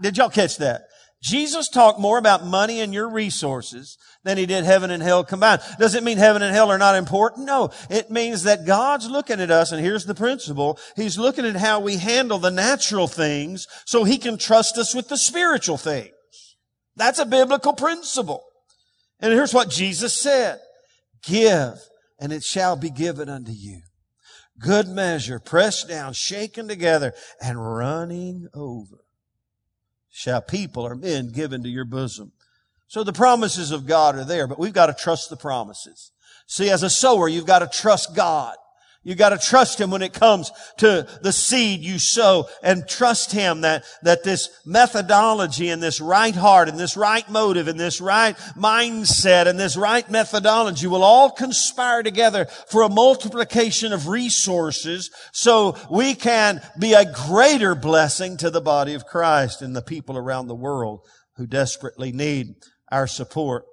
Did 0.00 0.18
y'all 0.18 0.30
catch 0.30 0.58
that? 0.58 0.82
Jesus 1.22 1.68
talked 1.68 2.00
more 2.00 2.18
about 2.18 2.44
money 2.44 2.80
and 2.80 2.92
your 2.92 3.08
resources 3.08 3.96
than 4.24 4.36
he 4.36 4.44
did 4.44 4.64
heaven 4.64 4.90
and 4.90 5.00
hell 5.00 5.22
combined. 5.22 5.62
Does 5.78 5.94
it 5.94 6.02
mean 6.02 6.18
heaven 6.18 6.42
and 6.42 6.52
hell 6.52 6.68
are 6.68 6.78
not 6.78 6.96
important? 6.96 7.46
No. 7.46 7.70
It 7.88 8.10
means 8.10 8.42
that 8.42 8.66
God's 8.66 9.08
looking 9.08 9.40
at 9.40 9.50
us, 9.50 9.70
and 9.70 9.80
here's 9.80 10.04
the 10.04 10.16
principle. 10.16 10.80
He's 10.96 11.18
looking 11.18 11.46
at 11.46 11.54
how 11.54 11.78
we 11.78 11.98
handle 11.98 12.38
the 12.38 12.50
natural 12.50 13.06
things 13.06 13.68
so 13.86 14.02
he 14.02 14.18
can 14.18 14.36
trust 14.36 14.76
us 14.78 14.96
with 14.96 15.08
the 15.08 15.16
spiritual 15.16 15.76
things. 15.76 16.10
That's 16.96 17.20
a 17.20 17.24
biblical 17.26 17.72
principle. 17.72 18.42
And 19.20 19.32
here's 19.32 19.54
what 19.54 19.70
Jesus 19.70 20.20
said. 20.20 20.58
Give, 21.22 21.74
and 22.18 22.32
it 22.32 22.42
shall 22.42 22.74
be 22.74 22.90
given 22.90 23.28
unto 23.28 23.52
you. 23.52 23.82
Good 24.58 24.88
measure, 24.88 25.38
pressed 25.38 25.86
down, 25.86 26.14
shaken 26.14 26.66
together, 26.66 27.14
and 27.40 27.64
running 27.64 28.48
over 28.54 29.01
shall 30.12 30.42
people 30.42 30.84
or 30.84 30.94
men 30.94 31.32
given 31.32 31.62
to 31.64 31.68
your 31.68 31.84
bosom. 31.84 32.32
So 32.86 33.02
the 33.02 33.12
promises 33.12 33.70
of 33.70 33.86
God 33.86 34.14
are 34.14 34.24
there, 34.24 34.46
but 34.46 34.58
we've 34.58 34.72
got 34.72 34.86
to 34.86 34.94
trust 34.94 35.30
the 35.30 35.36
promises. 35.36 36.12
See, 36.46 36.68
as 36.68 36.82
a 36.82 36.90
sower, 36.90 37.26
you've 37.26 37.46
got 37.46 37.60
to 37.60 37.66
trust 37.66 38.14
God. 38.14 38.54
You 39.04 39.16
got 39.16 39.30
to 39.30 39.38
trust 39.38 39.80
Him 39.80 39.90
when 39.90 40.02
it 40.02 40.12
comes 40.12 40.52
to 40.76 41.08
the 41.22 41.32
seed 41.32 41.80
you 41.80 41.98
sow 41.98 42.48
and 42.62 42.88
trust 42.88 43.32
Him 43.32 43.62
that, 43.62 43.84
that 44.02 44.22
this 44.22 44.48
methodology 44.64 45.70
and 45.70 45.82
this 45.82 46.00
right 46.00 46.34
heart 46.34 46.68
and 46.68 46.78
this 46.78 46.96
right 46.96 47.28
motive 47.28 47.66
and 47.66 47.80
this 47.80 48.00
right 48.00 48.36
mindset 48.56 49.48
and 49.48 49.58
this 49.58 49.76
right 49.76 50.08
methodology 50.08 50.86
will 50.86 51.02
all 51.02 51.30
conspire 51.30 52.04
together 52.04 52.44
for 52.44 52.82
a 52.82 52.88
multiplication 52.88 53.92
of 53.92 54.06
resources 54.06 55.10
so 55.32 55.76
we 55.90 56.14
can 56.14 56.62
be 56.78 56.92
a 56.92 57.12
greater 57.26 57.74
blessing 57.74 58.36
to 58.36 58.50
the 58.50 58.60
body 58.60 58.94
of 58.94 59.06
Christ 59.06 59.62
and 59.62 59.74
the 59.74 59.82
people 59.82 60.16
around 60.16 60.46
the 60.46 60.54
world 60.54 61.00
who 61.36 61.46
desperately 61.48 62.12
need 62.12 62.54
our 62.92 63.08
support. 63.08 63.64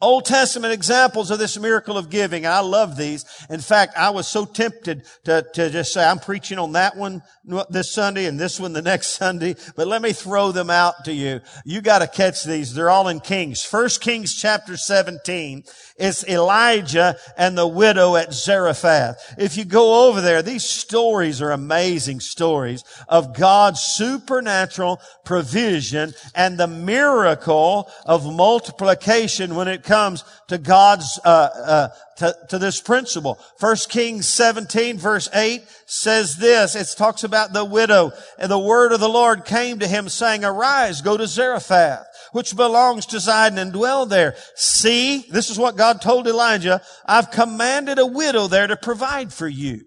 Old 0.00 0.24
Testament 0.24 0.72
examples 0.72 1.30
of 1.30 1.38
this 1.38 1.58
miracle 1.58 1.96
of 1.96 2.10
giving. 2.10 2.46
I 2.46 2.60
love 2.60 2.96
these. 2.96 3.24
In 3.48 3.60
fact, 3.60 3.96
I 3.96 4.10
was 4.10 4.26
so 4.26 4.44
tempted 4.44 5.04
to, 5.24 5.46
to 5.54 5.70
just 5.70 5.92
say, 5.92 6.04
I'm 6.04 6.18
preaching 6.18 6.58
on 6.58 6.72
that 6.72 6.96
one 6.96 7.22
this 7.70 7.92
Sunday 7.92 8.26
and 8.26 8.38
this 8.38 8.58
one 8.58 8.72
the 8.72 8.82
next 8.82 9.08
Sunday, 9.18 9.54
but 9.76 9.86
let 9.86 10.02
me 10.02 10.12
throw 10.12 10.52
them 10.52 10.68
out 10.68 11.04
to 11.04 11.12
you. 11.12 11.40
You 11.64 11.80
gotta 11.80 12.08
catch 12.08 12.44
these. 12.44 12.74
They're 12.74 12.90
all 12.90 13.08
in 13.08 13.20
Kings. 13.20 13.62
First 13.62 14.00
Kings 14.00 14.34
chapter 14.34 14.76
17 14.76 15.62
is 15.98 16.24
Elijah 16.28 17.16
and 17.36 17.56
the 17.56 17.66
widow 17.66 18.16
at 18.16 18.32
Zarephath. 18.32 19.34
If 19.38 19.56
you 19.56 19.64
go 19.64 20.08
over 20.08 20.20
there, 20.20 20.42
these 20.42 20.64
stories 20.64 21.40
are 21.40 21.52
amazing 21.52 22.20
stories 22.20 22.82
of 23.08 23.36
God's 23.36 23.80
supernatural 23.80 25.00
provision 25.24 26.14
and 26.34 26.58
the 26.58 26.66
miracle 26.66 27.88
of 28.04 28.24
multiplication 28.24 29.54
when 29.54 29.68
it 29.68 29.83
comes 29.84 30.24
to 30.48 30.58
God's, 30.58 31.20
uh, 31.24 31.28
uh, 31.28 31.88
to, 32.16 32.36
to 32.50 32.58
this 32.58 32.80
principle. 32.80 33.38
First 33.58 33.90
Kings 33.90 34.28
17 34.28 34.98
verse 34.98 35.28
8 35.32 35.62
says 35.86 36.36
this. 36.36 36.74
It 36.74 36.92
talks 36.96 37.22
about 37.22 37.52
the 37.52 37.64
widow 37.64 38.12
and 38.38 38.50
the 38.50 38.58
word 38.58 38.92
of 38.92 39.00
the 39.00 39.08
Lord 39.08 39.44
came 39.44 39.78
to 39.78 39.86
him 39.86 40.08
saying, 40.08 40.44
arise, 40.44 41.00
go 41.00 41.16
to 41.16 41.26
Zarephath 41.26 42.06
which 42.34 42.56
belongs 42.56 43.06
to 43.06 43.18
Zidon 43.18 43.58
and 43.58 43.72
dwell 43.72 44.06
there. 44.06 44.34
See, 44.56 45.24
this 45.30 45.50
is 45.50 45.58
what 45.58 45.76
God 45.76 46.02
told 46.02 46.26
Elijah. 46.26 46.82
I've 47.06 47.30
commanded 47.30 48.00
a 48.00 48.06
widow 48.06 48.48
there 48.48 48.66
to 48.66 48.76
provide 48.76 49.32
for 49.32 49.46
you. 49.46 49.82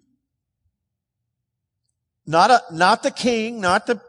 Not 2.25 2.49
a, 2.49 2.61
not 2.71 3.03
the 3.03 3.11
king, 3.11 3.59
not 3.59 3.85
the, 3.85 3.99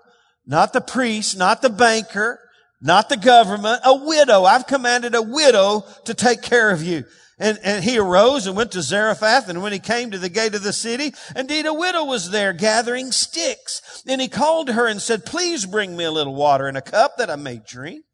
not 0.47 0.73
the 0.73 0.81
priest, 0.81 1.37
not 1.37 1.63
the 1.63 1.69
banker, 1.69 2.39
not 2.81 3.09
the 3.09 3.17
government, 3.17 3.81
a 3.85 3.95
widow. 3.95 4.45
I've 4.45 4.67
commanded 4.67 5.15
a 5.15 5.23
widow 5.23 5.85
to 6.05 6.15
take 6.15 6.43
care 6.43 6.71
of 6.71 6.83
you. 6.83 7.05
And, 7.41 7.59
and 7.63 7.85
he 7.85 7.99
arose 7.99 8.47
and 8.47 8.57
went 8.57 8.73
to 8.73 8.83
Zarephath. 8.83 9.49
And 9.49 9.63
when 9.63 9.73
he 9.73 9.79
came 9.79 10.11
to 10.11 10.19
the 10.19 10.29
gate 10.29 10.57
of 10.57 10.65
the 10.65 10.73
city, 10.73 11.15
indeed 11.37 11.67
a 11.67 11.75
widow 11.75 12.05
was 12.05 12.31
there 12.31 12.53
gathering 12.53 13.13
sticks. 13.13 14.03
And 14.09 14.21
he 14.21 14.29
called 14.29 14.71
her 14.71 14.87
and 14.87 15.01
said, 15.01 15.25
please 15.25 15.65
bring 15.65 15.97
me 15.97 16.05
a 16.05 16.11
little 16.11 16.35
water 16.35 16.69
in 16.69 16.75
a 16.75 16.83
cup 16.83 17.13
that 17.19 17.31
I 17.31 17.37
may 17.37 17.61
drink. 17.65 18.05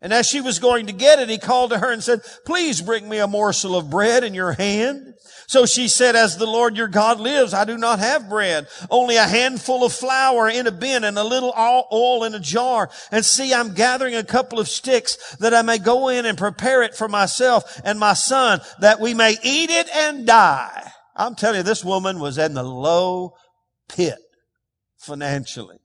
And 0.00 0.12
as 0.12 0.28
she 0.28 0.40
was 0.40 0.60
going 0.60 0.86
to 0.86 0.92
get 0.92 1.18
it, 1.18 1.28
he 1.28 1.38
called 1.38 1.70
to 1.70 1.78
her 1.78 1.92
and 1.92 2.02
said, 2.02 2.20
please 2.46 2.80
bring 2.80 3.08
me 3.08 3.18
a 3.18 3.26
morsel 3.26 3.76
of 3.76 3.90
bread 3.90 4.22
in 4.22 4.32
your 4.32 4.52
hand. 4.52 5.14
So 5.48 5.66
she 5.66 5.88
said, 5.88 6.14
as 6.14 6.36
the 6.36 6.46
Lord 6.46 6.76
your 6.76 6.88
God 6.88 7.18
lives, 7.18 7.52
I 7.52 7.64
do 7.64 7.76
not 7.76 7.98
have 7.98 8.28
bread, 8.28 8.68
only 8.90 9.16
a 9.16 9.26
handful 9.26 9.84
of 9.84 9.92
flour 9.92 10.48
in 10.48 10.66
a 10.66 10.70
bin 10.70 11.02
and 11.02 11.18
a 11.18 11.24
little 11.24 11.52
oil 11.56 12.22
in 12.22 12.34
a 12.34 12.38
jar. 12.38 12.90
And 13.10 13.24
see, 13.24 13.52
I'm 13.52 13.74
gathering 13.74 14.14
a 14.14 14.22
couple 14.22 14.60
of 14.60 14.68
sticks 14.68 15.36
that 15.36 15.54
I 15.54 15.62
may 15.62 15.78
go 15.78 16.08
in 16.08 16.26
and 16.26 16.38
prepare 16.38 16.82
it 16.82 16.94
for 16.94 17.08
myself 17.08 17.80
and 17.82 17.98
my 17.98 18.14
son 18.14 18.60
that 18.80 19.00
we 19.00 19.14
may 19.14 19.36
eat 19.42 19.70
it 19.70 19.88
and 19.96 20.26
die. 20.26 20.92
I'm 21.16 21.34
telling 21.34 21.56
you, 21.56 21.62
this 21.64 21.84
woman 21.84 22.20
was 22.20 22.38
in 22.38 22.54
the 22.54 22.62
low 22.62 23.34
pit 23.88 24.18
financially. 24.98 25.78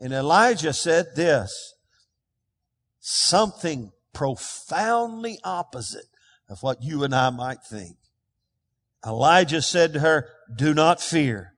And 0.00 0.12
Elijah 0.12 0.72
said 0.72 1.14
this, 1.14 1.73
something 3.06 3.92
profoundly 4.14 5.38
opposite 5.44 6.06
of 6.48 6.62
what 6.62 6.82
you 6.82 7.04
and 7.04 7.14
I 7.14 7.28
might 7.28 7.62
think. 7.62 7.96
Elijah 9.06 9.60
said 9.60 9.92
to 9.92 10.00
her, 10.00 10.26
do 10.56 10.72
not 10.72 11.02
fear. 11.02 11.52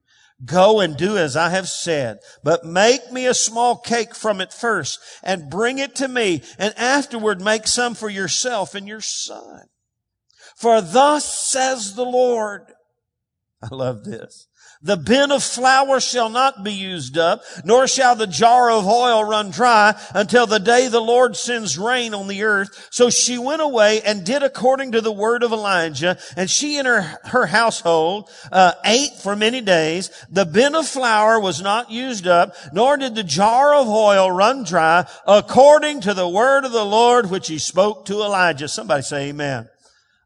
Go 0.45 0.81
and 0.81 0.97
do 0.97 1.17
as 1.17 1.37
I 1.37 1.51
have 1.51 1.69
said, 1.69 2.19
but 2.43 2.65
make 2.65 3.13
me 3.13 3.27
a 3.27 3.33
small 3.33 3.77
cake 3.77 4.15
from 4.15 4.41
it 4.41 4.53
first 4.53 4.99
and 5.23 5.49
bring 5.49 5.79
it 5.79 5.95
to 5.97 6.09
me 6.09 6.43
and 6.59 6.77
afterward 6.77 7.41
make 7.41 7.69
some 7.69 7.95
for 7.95 8.11
yourself 8.11 8.75
and 8.75 8.89
your 8.89 9.01
son. 9.01 9.67
For 10.57 10.81
thus 10.81 11.49
says 11.49 11.95
the 11.95 12.05
Lord. 12.05 12.73
I 13.63 13.73
love 13.73 14.05
this. 14.05 14.46
The 14.83 14.97
bin 14.97 15.33
of 15.33 15.43
flour 15.43 16.01
shall 16.01 16.29
not 16.29 16.63
be 16.63 16.73
used 16.73 17.17
up, 17.17 17.43
nor 17.65 17.89
shall 17.89 18.15
the 18.15 18.27
jar 18.27 18.71
of 18.71 18.87
oil 18.87 19.25
run 19.25 19.51
dry 19.51 19.99
until 20.15 20.47
the 20.47 20.61
day 20.61 20.89
the 20.89 21.01
Lord 21.01 21.35
sends 21.35 21.79
rain 21.79 22.13
on 22.13 22.29
the 22.29 22.43
earth. 22.43 22.89
So 22.91 23.09
she 23.09 23.39
went 23.39 23.63
away 23.63 24.03
and 24.03 24.25
did 24.25 24.43
according 24.43 24.93
to 24.93 25.01
the 25.01 25.13
word 25.13 25.43
of 25.43 25.53
Elijah, 25.53 26.19
and 26.37 26.51
she 26.51 26.77
and 26.77 26.87
her, 26.87 27.03
her 27.25 27.47
household 27.47 28.29
uh, 28.53 28.73
ate 28.85 29.15
for 29.23 29.35
many 29.35 29.63
days. 29.63 30.11
The 30.31 30.45
bin 30.45 30.75
of 30.75 30.87
flour 30.87 31.41
was 31.41 31.63
not 31.63 31.91
used 31.91 32.27
up, 32.27 32.55
nor 32.73 32.97
did 32.99 33.15
the 33.15 33.25
jar 33.25 33.75
of 33.75 33.89
oil 33.89 34.31
run 34.31 34.65
dry, 34.65 35.07
according 35.27 36.03
to 36.03 36.13
the 36.13 36.29
word 36.29 36.65
of 36.65 36.73
the 36.73 36.85
Lord 36.85 37.31
which 37.31 37.49
he 37.49 37.59
spoke 37.59 38.05
to 38.07 38.23
Elijah. 38.23 38.69
Somebody 38.69 39.03
say 39.03 39.29
amen. 39.31 39.69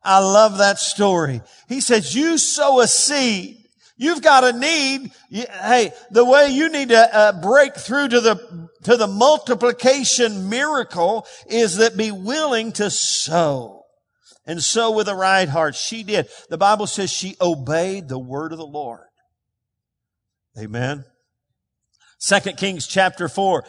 I 0.02 0.18
love 0.18 0.58
that 0.58 0.78
story. 0.78 1.42
He 1.68 1.80
says, 1.80 2.14
you 2.14 2.38
sow 2.38 2.80
a 2.80 2.88
seed 2.88 3.59
You've 4.00 4.22
got 4.22 4.44
a 4.44 4.58
need. 4.58 5.12
Hey, 5.28 5.92
the 6.10 6.24
way 6.24 6.48
you 6.48 6.70
need 6.70 6.88
to 6.88 7.14
uh, 7.14 7.42
break 7.42 7.74
through 7.76 8.08
to 8.08 8.20
the, 8.22 8.68
to 8.84 8.96
the 8.96 9.06
multiplication 9.06 10.48
miracle 10.48 11.26
is 11.46 11.76
that 11.76 11.98
be 11.98 12.10
willing 12.10 12.72
to 12.72 12.88
sow. 12.88 13.84
And 14.46 14.62
sow 14.62 14.90
with 14.92 15.06
a 15.06 15.14
right 15.14 15.46
heart. 15.46 15.74
She 15.74 16.02
did. 16.02 16.28
The 16.48 16.56
Bible 16.56 16.86
says 16.86 17.12
she 17.12 17.36
obeyed 17.42 18.08
the 18.08 18.18
word 18.18 18.52
of 18.52 18.58
the 18.58 18.64
Lord. 18.64 19.06
Amen. 20.58 21.04
Second 22.18 22.56
Kings 22.56 22.86
chapter 22.86 23.28
four. 23.28 23.64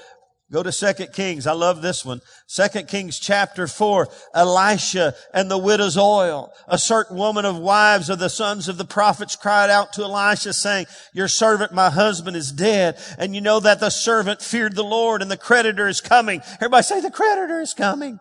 Go 0.52 0.62
to 0.62 0.72
Second 0.72 1.14
Kings. 1.14 1.48
I 1.48 1.54
love 1.54 1.82
this 1.82 2.04
one. 2.04 2.20
Second 2.46 2.90
Kings 2.90 3.18
chapter 3.20 3.68
four. 3.68 4.10
Elisha 4.36 5.14
and 5.34 5.50
the 5.50 5.58
widow's 5.58 5.98
oil. 5.98 6.52
A 6.68 6.78
certain 6.78 7.16
woman 7.16 7.46
of 7.46 7.58
wives 7.58 8.10
of 8.10 8.20
the 8.20 8.30
sons 8.30 8.68
of 8.68 8.78
the 8.78 8.84
prophets 8.84 9.38
cried 9.38 9.70
out 9.70 9.94
to 9.94 10.04
Elisha 10.04 10.52
saying, 10.52 10.88
your 11.14 11.30
servant, 11.30 11.74
my 11.74 11.90
husband 11.90 12.36
is 12.36 12.52
dead. 12.52 13.00
And 13.18 13.34
you 13.34 13.40
know 13.40 13.62
that 13.62 13.80
the 13.80 13.90
servant 13.90 14.42
feared 14.42 14.76
the 14.76 14.84
Lord 14.84 15.22
and 15.22 15.32
the 15.32 15.38
creditor 15.38 15.88
is 15.88 16.02
coming. 16.02 16.42
Everybody 16.56 16.84
say 16.84 17.00
the 17.00 17.12
creditor 17.12 17.62
is 17.62 17.74
coming. 17.74 18.20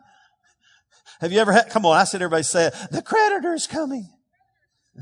Have 1.21 1.33
you 1.33 1.41
ever 1.41 1.53
had, 1.53 1.69
come 1.69 1.85
on, 1.85 1.97
I 1.97 2.05
said 2.05 2.23
everybody 2.23 2.45
say 2.45 2.69
it. 2.69 2.75
The 2.93 3.03
creditor 3.03 3.55
is 3.55 3.67
coming. 3.67 4.09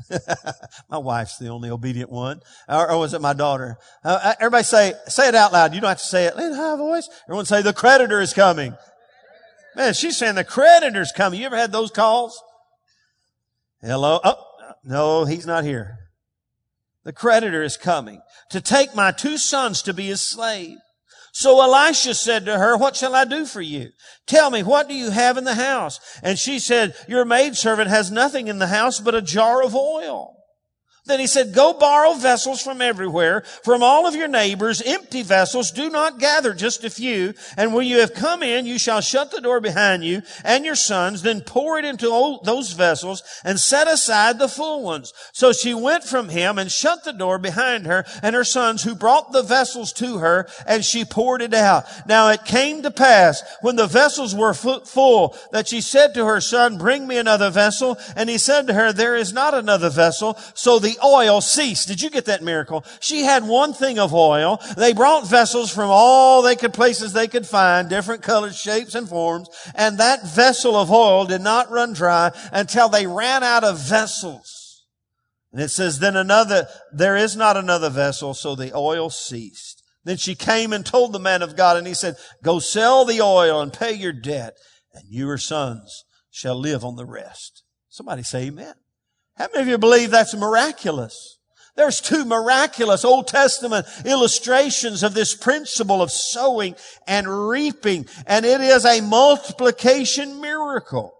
my 0.89 0.97
wife's 0.97 1.37
the 1.37 1.47
only 1.47 1.69
obedient 1.69 2.11
one. 2.11 2.41
Or, 2.67 2.91
or 2.91 2.97
was 2.99 3.13
it 3.13 3.21
my 3.21 3.33
daughter? 3.33 3.77
Uh, 4.03 4.19
uh, 4.21 4.33
everybody 4.39 4.63
say, 4.63 4.93
say 5.07 5.27
it 5.27 5.35
out 5.35 5.53
loud. 5.53 5.73
You 5.73 5.81
don't 5.81 5.89
have 5.89 5.99
to 5.99 6.03
say 6.03 6.25
it 6.25 6.35
in 6.35 6.51
a 6.51 6.55
high 6.55 6.75
voice. 6.75 7.09
Everyone 7.25 7.45
say, 7.45 7.61
the 7.61 7.73
creditor 7.73 8.19
is 8.19 8.33
coming. 8.33 8.75
Man, 9.75 9.93
she's 9.93 10.17
saying 10.17 10.35
the 10.35 10.43
creditor's 10.43 11.11
coming. 11.11 11.39
You 11.39 11.45
ever 11.45 11.57
had 11.57 11.71
those 11.71 11.91
calls? 11.91 12.41
Hello? 13.81 14.19
Oh, 14.23 14.35
no, 14.83 15.25
he's 15.25 15.45
not 15.45 15.63
here. 15.63 15.97
The 17.03 17.13
creditor 17.13 17.63
is 17.63 17.77
coming 17.77 18.21
to 18.49 18.61
take 18.61 18.95
my 18.95 19.11
two 19.11 19.37
sons 19.37 19.81
to 19.83 19.93
be 19.93 20.07
his 20.07 20.27
slave. 20.27 20.77
So 21.33 21.61
Elisha 21.61 22.13
said 22.15 22.45
to 22.45 22.57
her, 22.57 22.77
what 22.77 22.95
shall 22.95 23.15
I 23.15 23.25
do 23.25 23.45
for 23.45 23.61
you? 23.61 23.91
Tell 24.25 24.49
me, 24.49 24.63
what 24.63 24.87
do 24.87 24.95
you 24.95 25.11
have 25.11 25.37
in 25.37 25.43
the 25.43 25.55
house? 25.55 25.99
And 26.23 26.37
she 26.37 26.59
said, 26.59 26.95
your 27.07 27.25
maidservant 27.25 27.89
has 27.89 28.11
nothing 28.11 28.47
in 28.47 28.59
the 28.59 28.67
house 28.67 28.99
but 28.99 29.15
a 29.15 29.21
jar 29.21 29.63
of 29.63 29.75
oil. 29.75 30.38
Then 31.09 31.19
he 31.19 31.25
said, 31.25 31.55
go 31.55 31.73
borrow 31.73 32.13
vessels 32.13 32.61
from 32.61 32.83
everywhere, 32.83 33.41
from 33.63 33.81
all 33.81 34.05
of 34.05 34.13
your 34.13 34.27
neighbors, 34.27 34.79
empty 34.83 35.23
vessels. 35.23 35.71
Do 35.71 35.89
not 35.89 36.19
gather 36.19 36.53
just 36.53 36.83
a 36.83 36.89
few. 36.91 37.33
And 37.57 37.73
when 37.73 37.87
you 37.87 37.97
have 37.97 38.13
come 38.13 38.43
in, 38.43 38.67
you 38.67 38.77
shall 38.77 39.01
shut 39.01 39.31
the 39.31 39.41
door 39.41 39.59
behind 39.59 40.03
you 40.03 40.21
and 40.43 40.63
your 40.63 40.75
sons, 40.75 41.23
then 41.23 41.41
pour 41.41 41.79
it 41.79 41.85
into 41.85 42.37
those 42.43 42.73
vessels 42.73 43.23
and 43.43 43.59
set 43.59 43.87
aside 43.87 44.37
the 44.37 44.47
full 44.47 44.83
ones. 44.83 45.11
So 45.33 45.51
she 45.51 45.73
went 45.73 46.03
from 46.03 46.29
him 46.29 46.59
and 46.59 46.71
shut 46.71 47.03
the 47.03 47.11
door 47.11 47.39
behind 47.39 47.87
her 47.87 48.05
and 48.21 48.35
her 48.35 48.43
sons 48.43 48.83
who 48.83 48.93
brought 48.93 49.31
the 49.31 49.41
vessels 49.41 49.91
to 49.93 50.19
her 50.19 50.47
and 50.67 50.85
she 50.85 51.05
poured 51.05 51.41
it 51.41 51.55
out. 51.55 51.85
Now 52.07 52.29
it 52.29 52.45
came 52.45 52.83
to 52.83 52.91
pass 52.91 53.41
when 53.61 53.77
the 53.77 53.87
vessels 53.87 54.35
were 54.35 54.53
full 54.53 55.35
that 55.51 55.67
she 55.67 55.81
said 55.81 56.13
to 56.13 56.25
her 56.25 56.39
son, 56.39 56.77
bring 56.77 57.07
me 57.07 57.17
another 57.17 57.49
vessel. 57.49 57.97
And 58.15 58.29
he 58.29 58.37
said 58.37 58.67
to 58.67 58.75
her, 58.75 58.93
there 58.93 59.15
is 59.15 59.33
not 59.33 59.55
another 59.55 59.89
vessel. 59.89 60.37
So 60.53 60.77
the 60.77 60.98
oil 61.03 61.41
ceased. 61.41 61.87
Did 61.87 62.01
you 62.01 62.09
get 62.09 62.25
that 62.25 62.43
miracle? 62.43 62.83
She 62.99 63.23
had 63.23 63.47
one 63.47 63.73
thing 63.73 63.99
of 63.99 64.13
oil. 64.13 64.59
They 64.77 64.93
brought 64.93 65.27
vessels 65.27 65.73
from 65.73 65.89
all 65.89 66.41
they 66.41 66.55
could 66.55 66.73
places 66.73 67.13
they 67.13 67.27
could 67.27 67.45
find, 67.45 67.89
different 67.89 68.21
colors, 68.21 68.57
shapes, 68.57 68.95
and 68.95 69.07
forms, 69.07 69.49
and 69.75 69.97
that 69.97 70.27
vessel 70.27 70.75
of 70.75 70.91
oil 70.91 71.25
did 71.25 71.41
not 71.41 71.71
run 71.71 71.93
dry 71.93 72.31
until 72.51 72.89
they 72.89 73.07
ran 73.07 73.43
out 73.43 73.63
of 73.63 73.79
vessels. 73.79 74.85
And 75.51 75.61
it 75.61 75.69
says, 75.69 75.99
then 75.99 76.15
another, 76.15 76.67
there 76.93 77.15
is 77.15 77.35
not 77.35 77.57
another 77.57 77.89
vessel, 77.89 78.33
so 78.33 78.55
the 78.55 78.75
oil 78.75 79.09
ceased. 79.09 79.83
Then 80.03 80.17
she 80.17 80.35
came 80.35 80.73
and 80.73 80.85
told 80.85 81.11
the 81.11 81.19
man 81.19 81.41
of 81.41 81.55
God, 81.55 81.75
and 81.75 81.87
he 81.87 81.93
said, 81.93 82.15
go 82.43 82.59
sell 82.59 83.03
the 83.03 83.21
oil 83.21 83.59
and 83.59 83.73
pay 83.73 83.93
your 83.93 84.13
debt, 84.13 84.53
and 84.93 85.03
your 85.09 85.37
sons 85.37 86.03
shall 86.29 86.55
live 86.55 86.85
on 86.85 86.95
the 86.95 87.05
rest. 87.05 87.63
Somebody 87.89 88.23
say 88.23 88.47
amen. 88.47 88.75
How 89.39 89.47
many 89.53 89.61
of 89.61 89.67
you 89.69 89.77
believe 89.77 90.11
that's 90.11 90.35
miraculous? 90.35 91.37
There's 91.77 92.01
two 92.01 92.25
miraculous 92.25 93.05
Old 93.05 93.27
Testament 93.27 93.87
illustrations 94.03 95.01
of 95.01 95.13
this 95.13 95.33
principle 95.33 96.01
of 96.01 96.11
sowing 96.11 96.75
and 97.07 97.47
reaping, 97.47 98.05
and 98.27 98.45
it 98.45 98.59
is 98.59 98.85
a 98.85 98.99
multiplication 98.99 100.41
miracle. 100.41 101.13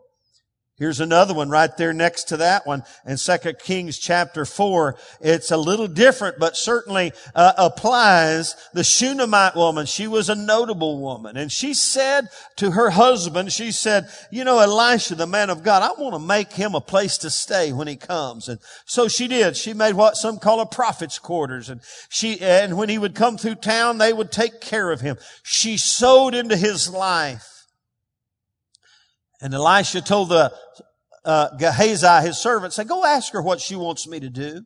Here's 0.80 1.02
another 1.02 1.34
one 1.34 1.50
right 1.50 1.76
there 1.76 1.92
next 1.92 2.30
to 2.30 2.38
that 2.38 2.65
one 2.65 2.84
in 3.06 3.18
2 3.18 3.38
Kings 3.56 4.00
chapter 4.00 4.46
4. 4.46 4.96
It's 5.20 5.52
a 5.52 5.58
little 5.58 5.89
different, 5.89 6.39
but 6.39 6.56
certainly 6.56 7.12
uh, 7.36 7.52
applies. 7.58 8.56
The 8.74 8.86
Shunammite 8.86 9.58
woman, 9.58 9.86
she 9.86 10.08
was 10.08 10.30
a 10.30 10.36
notable 10.36 11.02
woman. 11.02 11.36
And 11.36 11.52
she 11.52 11.74
said 11.74 12.30
to 12.56 12.72
her 12.72 12.92
husband, 12.92 13.52
she 13.52 13.74
said, 13.74 14.08
you 14.32 14.46
know, 14.46 14.60
Elisha, 14.60 15.15
the 15.15 15.28
man 15.28 15.50
of 15.50 15.63
God, 15.63 15.84
I 15.84 16.02
want 16.02 16.15
to 16.15 16.20
make 16.20 16.54
him 16.54 16.76
a 16.76 16.82
place 16.82 17.18
to 17.20 17.30
stay 17.30 17.74
when 17.74 17.89
he 17.89 17.98
comes. 17.98 18.48
And 18.48 18.62
so 18.86 19.10
she 19.10 19.28
did. 19.28 19.58
She 19.58 19.74
made 19.74 19.96
what 19.96 20.15
some 20.15 20.39
call 20.39 20.62
a 20.62 20.65
prophet's 20.65 21.20
quarters. 21.20 21.70
And 21.70 21.82
she, 22.08 22.39
and 22.39 22.78
when 22.78 22.88
he 22.88 22.98
would 22.98 23.15
come 23.15 23.38
through 23.38 23.56
town, 23.56 23.98
they 23.98 24.13
would 24.13 24.32
take 24.32 24.62
care 24.62 24.92
of 24.92 25.02
him. 25.02 25.18
She 25.44 25.78
sowed 25.78 26.34
into 26.34 26.56
his 26.56 26.89
life. 26.89 27.59
And 29.41 29.54
Elisha 29.54 30.02
told 30.02 30.30
the 30.30 30.54
uh, 31.23 31.56
Gehazi, 31.58 32.28
his 32.28 32.38
servant, 32.38 32.73
say, 32.73 32.84
go 32.84 33.06
ask 33.06 33.34
her 33.34 33.41
what 33.41 33.62
she 33.62 33.75
wants 33.75 34.08
me 34.08 34.19
to 34.19 34.30
do. 34.30 34.65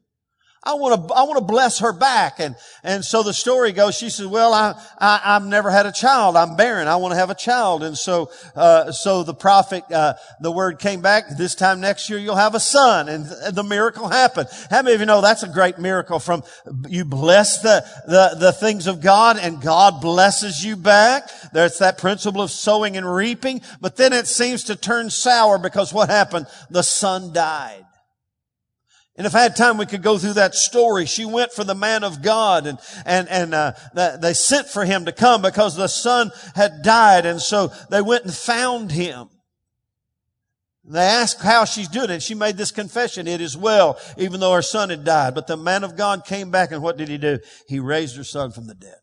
I 0.66 0.76
want 0.76 1.10
to, 1.10 1.14
I 1.14 1.24
want 1.24 1.40
to 1.40 1.44
bless 1.44 1.80
her 1.80 1.92
back. 1.92 2.40
And, 2.40 2.56
and 2.84 3.04
so 3.04 3.22
the 3.22 3.34
story 3.34 3.74
goes, 3.74 3.96
she 3.98 4.10
says, 4.10 4.28
well, 4.28 4.54
I, 4.54 4.82
I, 4.98 5.34
have 5.34 5.46
never 5.46 5.70
had 5.70 5.86
a 5.86 5.92
child. 5.92 6.38
I'm 6.38 6.56
barren. 6.56 6.88
I 6.88 6.96
want 6.96 7.12
to 7.12 7.18
have 7.18 7.30
a 7.30 7.36
child. 7.36 7.84
And 7.84 7.98
so, 7.98 8.32
uh, 8.56 8.94
so 8.94 9.24
the 9.24 9.34
prophet, 9.34 9.84
uh, 9.92 10.14
the 10.40 10.52
word 10.52 10.80
came 10.80 11.02
back, 11.02 11.28
this 11.38 11.54
time 11.54 11.82
next 11.82 12.10
year 12.10 12.18
you'll 12.18 12.38
have 12.38 12.56
a 12.56 12.62
son. 12.62 13.10
And 13.10 13.26
the 13.54 13.64
miracle 13.64 14.08
happened. 14.08 14.48
How 14.70 14.82
many 14.82 14.96
of 14.96 15.02
you 15.02 15.06
know 15.06 15.20
that's 15.20 15.44
a 15.44 15.50
great 15.50 15.80
miracle 15.80 16.20
from, 16.20 16.44
you 16.88 17.04
bless 17.04 17.62
the, 17.62 17.86
the, 18.08 18.38
the 18.40 18.54
things 18.54 18.88
of 18.88 19.02
God 19.02 19.38
and 19.38 19.62
God 19.62 20.00
blesses 20.00 20.64
you 20.64 20.78
back. 20.78 21.30
There's 21.52 21.80
that 21.80 21.98
principle 21.98 22.42
of 22.42 22.52
sowing 22.52 22.96
and 22.96 23.14
reaping. 23.14 23.62
But 23.82 23.98
then 23.98 24.14
it 24.14 24.28
seems 24.28 24.64
to 24.66 24.78
turn 24.78 25.10
sour 25.10 25.58
because 25.58 25.94
what 25.94 26.10
happened? 26.10 26.48
The 26.70 26.84
son 26.84 27.34
died. 27.34 27.86
And 29.16 29.28
if 29.28 29.36
I 29.36 29.42
had 29.42 29.56
time, 29.56 29.78
we 29.78 29.86
could 29.86 30.02
go 30.02 30.18
through 30.18 30.34
that 30.34 30.56
story. 30.56 31.06
She 31.06 31.24
went 31.24 31.52
for 31.52 31.64
the 31.64 31.76
man 31.76 32.04
of 32.04 32.24
God 32.24 32.66
and, 32.66 32.80
and, 33.06 33.30
and, 33.30 33.54
uh, 33.54 33.74
they 34.20 34.34
sent 34.34 34.68
for 34.68 34.86
him 34.86 35.06
to 35.06 35.12
come 35.12 35.44
because 35.44 35.76
the 35.76 35.88
son 35.88 36.32
had 36.56 36.82
died. 36.82 37.28
And 37.28 37.40
so 37.40 37.72
they 37.92 38.02
went 38.02 38.24
and 38.24 38.34
found 38.34 38.92
him. 38.92 39.30
They 40.86 41.00
asked 41.00 41.42
how 41.42 41.64
she's 41.66 41.88
doing 41.88 42.10
and 42.10 42.24
she 42.24 42.34
made 42.34 42.58
this 42.58 42.72
confession. 42.72 43.28
It 43.28 43.40
is 43.40 43.56
well, 43.56 44.00
even 44.18 44.40
though 44.40 44.54
her 44.54 44.64
son 44.64 44.90
had 44.90 45.04
died. 45.04 45.36
But 45.36 45.46
the 45.46 45.58
man 45.58 45.84
of 45.84 45.96
God 45.96 46.26
came 46.26 46.50
back 46.50 46.72
and 46.72 46.82
what 46.82 46.98
did 46.98 47.08
he 47.08 47.20
do? 47.20 47.40
He 47.68 47.80
raised 47.80 48.18
her 48.18 48.24
son 48.24 48.52
from 48.52 48.66
the 48.66 48.76
dead. 48.76 48.98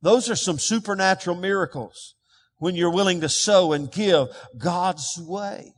Those 0.00 0.30
are 0.30 0.36
some 0.36 0.58
supernatural 0.58 1.36
miracles 1.36 2.14
when 2.58 2.74
you're 2.74 2.90
willing 2.90 3.20
to 3.20 3.28
sow 3.28 3.72
and 3.74 3.92
give 3.92 4.28
God's 4.56 5.20
way. 5.22 5.74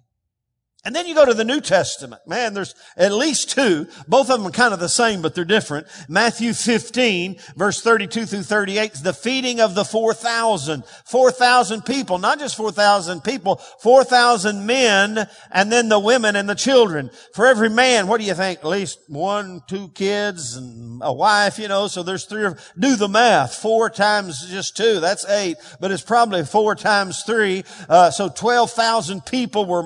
And 0.86 0.94
then 0.94 1.08
you 1.08 1.16
go 1.16 1.24
to 1.24 1.34
the 1.34 1.44
New 1.44 1.60
Testament. 1.60 2.22
Man, 2.28 2.54
there's 2.54 2.76
at 2.96 3.10
least 3.10 3.50
two. 3.50 3.88
Both 4.06 4.30
of 4.30 4.38
them 4.38 4.46
are 4.46 4.52
kind 4.52 4.72
of 4.72 4.78
the 4.78 4.88
same, 4.88 5.20
but 5.20 5.34
they're 5.34 5.44
different. 5.44 5.88
Matthew 6.08 6.52
15, 6.52 7.38
verse 7.56 7.82
32 7.82 8.24
through 8.24 8.44
38 8.44 8.92
is 8.92 9.02
the 9.02 9.12
feeding 9.12 9.60
of 9.60 9.74
the 9.74 9.84
4,000. 9.84 10.84
4,000 11.04 11.84
people, 11.84 12.18
not 12.18 12.38
just 12.38 12.56
4,000 12.56 13.24
people, 13.24 13.56
4,000 13.56 14.64
men, 14.64 15.28
and 15.50 15.72
then 15.72 15.88
the 15.88 15.98
women 15.98 16.36
and 16.36 16.48
the 16.48 16.54
children. 16.54 17.10
For 17.34 17.48
every 17.48 17.68
man, 17.68 18.06
what 18.06 18.20
do 18.20 18.24
you 18.24 18.34
think? 18.34 18.60
At 18.60 18.66
least 18.66 19.00
one, 19.08 19.62
two 19.66 19.88
kids, 19.88 20.54
and 20.54 21.02
a 21.02 21.12
wife, 21.12 21.58
you 21.58 21.66
know, 21.66 21.88
so 21.88 22.04
there's 22.04 22.26
three 22.26 22.44
of, 22.44 22.64
do 22.78 22.94
the 22.94 23.08
math. 23.08 23.56
Four 23.56 23.90
times 23.90 24.48
just 24.48 24.76
two, 24.76 25.00
that's 25.00 25.28
eight, 25.28 25.56
but 25.80 25.90
it's 25.90 26.04
probably 26.04 26.44
four 26.44 26.76
times 26.76 27.24
three. 27.24 27.64
Uh, 27.88 28.12
so 28.12 28.28
12,000 28.28 29.26
people 29.26 29.66
were 29.66 29.82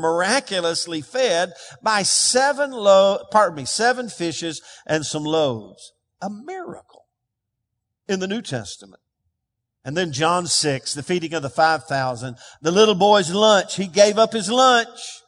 fed 1.00 1.52
by 1.80 2.02
seven 2.02 2.72
lo- 2.72 3.24
pardon 3.30 3.54
me, 3.54 3.64
seven 3.64 4.08
fishes 4.08 4.60
and 4.84 5.06
some 5.06 5.22
loaves. 5.22 5.92
A 6.20 6.28
miracle 6.28 7.06
in 8.08 8.18
the 8.18 8.26
New 8.26 8.42
Testament. 8.42 9.00
And 9.84 9.96
then 9.96 10.12
John 10.12 10.46
6, 10.46 10.92
the 10.92 11.02
feeding 11.02 11.32
of 11.32 11.42
the 11.42 11.48
5,000, 11.48 12.36
the 12.60 12.70
little 12.70 12.94
boy's 12.94 13.32
lunch. 13.32 13.76
He 13.76 13.86
gave 13.86 14.18
up 14.18 14.32
his 14.32 14.50
lunch. 14.50 15.22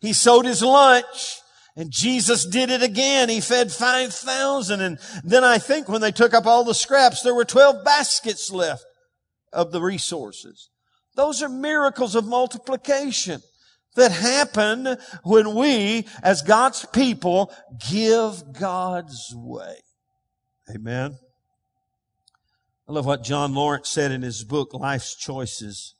He 0.00 0.12
sowed 0.12 0.46
his 0.46 0.62
lunch. 0.62 1.38
And 1.76 1.90
Jesus 1.92 2.46
did 2.46 2.70
it 2.70 2.82
again. 2.82 3.28
He 3.28 3.40
fed 3.40 3.70
5,000. 3.70 4.80
And 4.80 4.98
then 5.22 5.44
I 5.44 5.58
think 5.58 5.88
when 5.88 6.00
they 6.00 6.10
took 6.10 6.32
up 6.32 6.46
all 6.46 6.64
the 6.64 6.74
scraps, 6.74 7.22
there 7.22 7.34
were 7.34 7.44
12 7.44 7.84
baskets 7.84 8.50
left 8.50 8.84
of 9.52 9.72
the 9.72 9.82
resources. 9.82 10.70
Those 11.14 11.42
are 11.42 11.48
miracles 11.48 12.14
of 12.14 12.26
multiplication 12.26 13.42
that 13.96 14.12
happen 14.12 14.96
when 15.24 15.54
we, 15.54 16.06
as 16.22 16.42
God's 16.42 16.86
people, 16.86 17.52
give 17.90 18.52
God's 18.58 19.34
way. 19.34 19.76
Amen. 20.74 21.18
I 22.88 22.92
love 22.92 23.06
what 23.06 23.24
John 23.24 23.54
Lawrence 23.54 23.88
said 23.88 24.12
in 24.12 24.22
his 24.22 24.44
book, 24.44 24.72
Life's 24.72 25.16
Choices. 25.16 25.94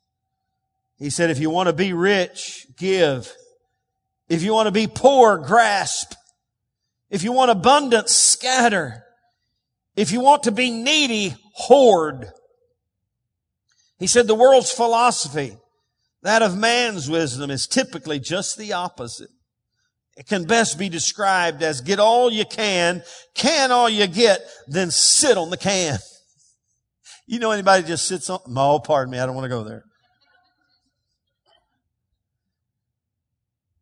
He 0.99 1.11
said, 1.11 1.31
if 1.31 1.39
you 1.39 1.51
want 1.51 1.69
to 1.69 1.73
be 1.73 1.93
rich, 1.93 2.67
give. 2.79 3.35
If 4.29 4.43
you 4.43 4.53
want 4.53 4.67
to 4.67 4.73
be 4.73 4.87
poor, 4.87 5.37
grasp. 5.39 6.15
If 7.11 7.23
you 7.23 7.33
want 7.33 7.51
abundance, 7.51 8.13
scatter. 8.13 9.05
If 9.95 10.13
you 10.13 10.21
want 10.21 10.45
to 10.45 10.53
be 10.53 10.71
needy, 10.71 11.35
hoard. 11.53 12.29
He 13.99 14.07
said 14.07 14.27
the 14.27 14.35
world's 14.35 14.71
philosophy 14.71 15.57
that 16.27 16.43
of 16.43 16.59
man's 16.59 17.09
wisdom 17.09 17.53
is 17.53 17.69
typically 17.69 18.19
just 18.19 18.59
the 18.59 18.73
opposite. 18.73 19.31
It 20.17 20.27
can 20.27 20.43
best 20.43 20.77
be 20.77 20.89
described 20.89 21.63
as 21.63 21.81
get 21.81 22.01
all 22.01 22.33
you 22.33 22.45
can, 22.45 23.05
can 23.35 23.71
all 23.71 23.89
you 23.89 24.09
get, 24.09 24.41
then 24.67 24.91
sit 24.91 25.37
on 25.37 25.51
the 25.51 25.57
can. 25.57 26.01
You 27.29 27.39
know 27.39 27.53
anybody 27.53 27.87
just 27.87 28.09
sits 28.09 28.29
on, 28.29 28.41
no, 28.49 28.81
pardon 28.81 29.13
me, 29.13 29.21
I 29.21 29.27
don't 29.27 29.37
want 29.37 29.45
to 29.45 29.49
go 29.49 29.63
there. 29.63 29.85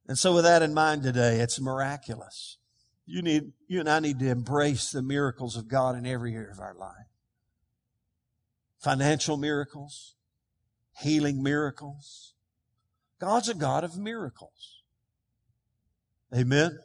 And 0.06 0.18
so 0.18 0.34
with 0.34 0.44
that 0.44 0.60
in 0.60 0.74
mind 0.74 1.02
today, 1.02 1.40
it's 1.40 1.58
miraculous. 1.58 2.58
You 3.06 3.22
need, 3.22 3.52
you 3.68 3.80
and 3.80 3.88
I 3.88 4.00
need 4.00 4.18
to 4.18 4.28
embrace 4.28 4.90
the 4.90 5.00
miracles 5.00 5.56
of 5.56 5.66
God 5.66 5.96
in 5.96 6.04
every 6.04 6.34
area 6.34 6.52
of 6.52 6.60
our 6.60 6.74
life. 6.74 7.08
Financial 8.82 9.38
miracles, 9.38 10.14
healing 11.00 11.42
miracles, 11.42 12.33
God's 13.24 13.48
a 13.48 13.54
God 13.54 13.84
of 13.84 13.96
miracles. 13.96 14.82
Amen. 16.34 16.78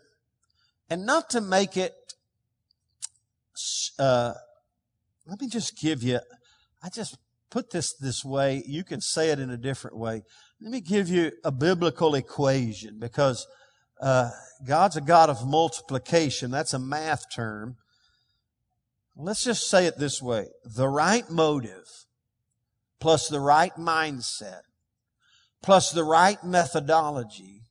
And 0.89 1.05
not 1.05 1.29
to 1.31 1.41
make 1.41 1.77
it, 1.77 1.93
uh, 3.97 4.33
let 5.25 5.39
me 5.41 5.47
just 5.47 5.77
give 5.79 6.01
you, 6.01 6.19
I 6.83 6.89
just 6.89 7.17
put 7.49 7.71
this 7.71 7.93
this 7.93 8.23
way. 8.23 8.63
You 8.65 8.83
can 8.83 9.01
say 9.01 9.29
it 9.29 9.39
in 9.39 9.49
a 9.49 9.57
different 9.57 9.97
way. 9.97 10.23
Let 10.61 10.71
me 10.71 10.81
give 10.81 11.09
you 11.09 11.31
a 11.43 11.51
biblical 11.51 12.15
equation 12.15 12.99
because 12.99 13.47
uh, 14.01 14.31
God's 14.67 14.97
a 14.97 15.01
God 15.01 15.29
of 15.29 15.47
multiplication. 15.47 16.51
That's 16.51 16.73
a 16.73 16.79
math 16.79 17.25
term. 17.33 17.77
Let's 19.15 19.43
just 19.43 19.69
say 19.69 19.85
it 19.85 19.97
this 19.97 20.21
way. 20.21 20.47
The 20.63 20.87
right 20.87 21.29
motive 21.29 21.85
plus 22.99 23.27
the 23.27 23.39
right 23.39 23.75
mindset 23.75 24.61
plus 25.61 25.91
the 25.91 26.03
right 26.03 26.43
methodology 26.43 27.63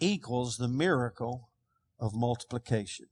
equals 0.00 0.56
the 0.56 0.68
miracle 0.68 1.48
of 1.98 2.14
multiplication. 2.14 3.06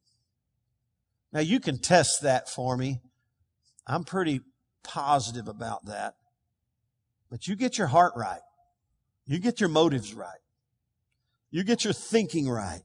Now 1.33 1.41
you 1.41 1.61
can 1.61 1.79
test 1.79 2.23
that 2.23 2.49
for 2.49 2.77
me. 2.77 3.01
I'm 3.87 4.05
pretty 4.05 4.41
positive 4.83 5.49
about 5.49 5.87
that. 5.87 6.15
But 7.31 7.49
you 7.49 7.57
get 7.57 7.79
your 7.79 7.89
heart 7.89 8.13
right. 8.17 8.41
You 9.27 9.39
get 9.39 9.61
your 9.61 9.69
motives 9.69 10.15
right. 10.15 10.39
You 11.51 11.65
get 11.65 11.85
your 11.85 11.93
thinking 11.93 12.49
right. 12.49 12.83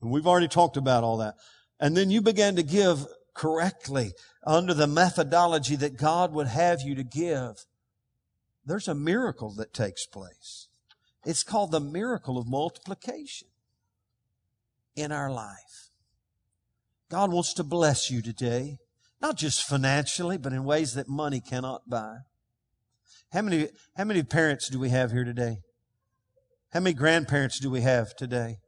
And 0.00 0.10
we've 0.10 0.26
already 0.26 0.48
talked 0.48 0.76
about 0.76 1.04
all 1.04 1.18
that. 1.18 1.34
And 1.80 1.96
then 1.96 2.10
you 2.10 2.20
began 2.20 2.56
to 2.56 2.62
give 2.62 3.06
correctly 3.34 4.12
under 4.46 4.74
the 4.74 4.86
methodology 4.86 5.76
that 5.76 5.96
God 5.96 6.32
would 6.32 6.46
have 6.46 6.82
you 6.82 6.94
to 6.94 7.04
give. 7.04 7.64
There's 8.64 8.88
a 8.88 8.94
miracle 8.94 9.54
that 9.56 9.72
takes 9.72 10.06
place. 10.06 10.68
It's 11.24 11.42
called 11.42 11.72
the 11.72 11.80
miracle 11.80 12.38
of 12.38 12.46
multiplication 12.46 13.48
in 14.96 15.12
our 15.12 15.30
life. 15.30 15.90
God 17.10 17.32
wants 17.32 17.52
to 17.54 17.64
bless 17.64 18.10
you 18.10 18.22
today, 18.22 18.78
not 19.20 19.36
just 19.36 19.64
financially, 19.64 20.38
but 20.38 20.52
in 20.52 20.64
ways 20.64 20.94
that 20.94 21.08
money 21.08 21.40
cannot 21.40 21.88
buy. 21.88 22.18
How 23.32 23.42
many, 23.42 23.68
how 23.96 24.04
many 24.04 24.22
parents 24.22 24.68
do 24.68 24.78
we 24.78 24.90
have 24.90 25.12
here 25.12 25.24
today? 25.24 25.58
How 26.72 26.80
many 26.80 26.94
grandparents 26.94 27.58
do 27.58 27.70
we 27.70 27.80
have 27.80 28.14
today? 28.14 28.58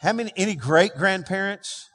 How 0.00 0.12
many, 0.12 0.32
any 0.36 0.54
great 0.54 0.94
grandparents? 0.94 1.88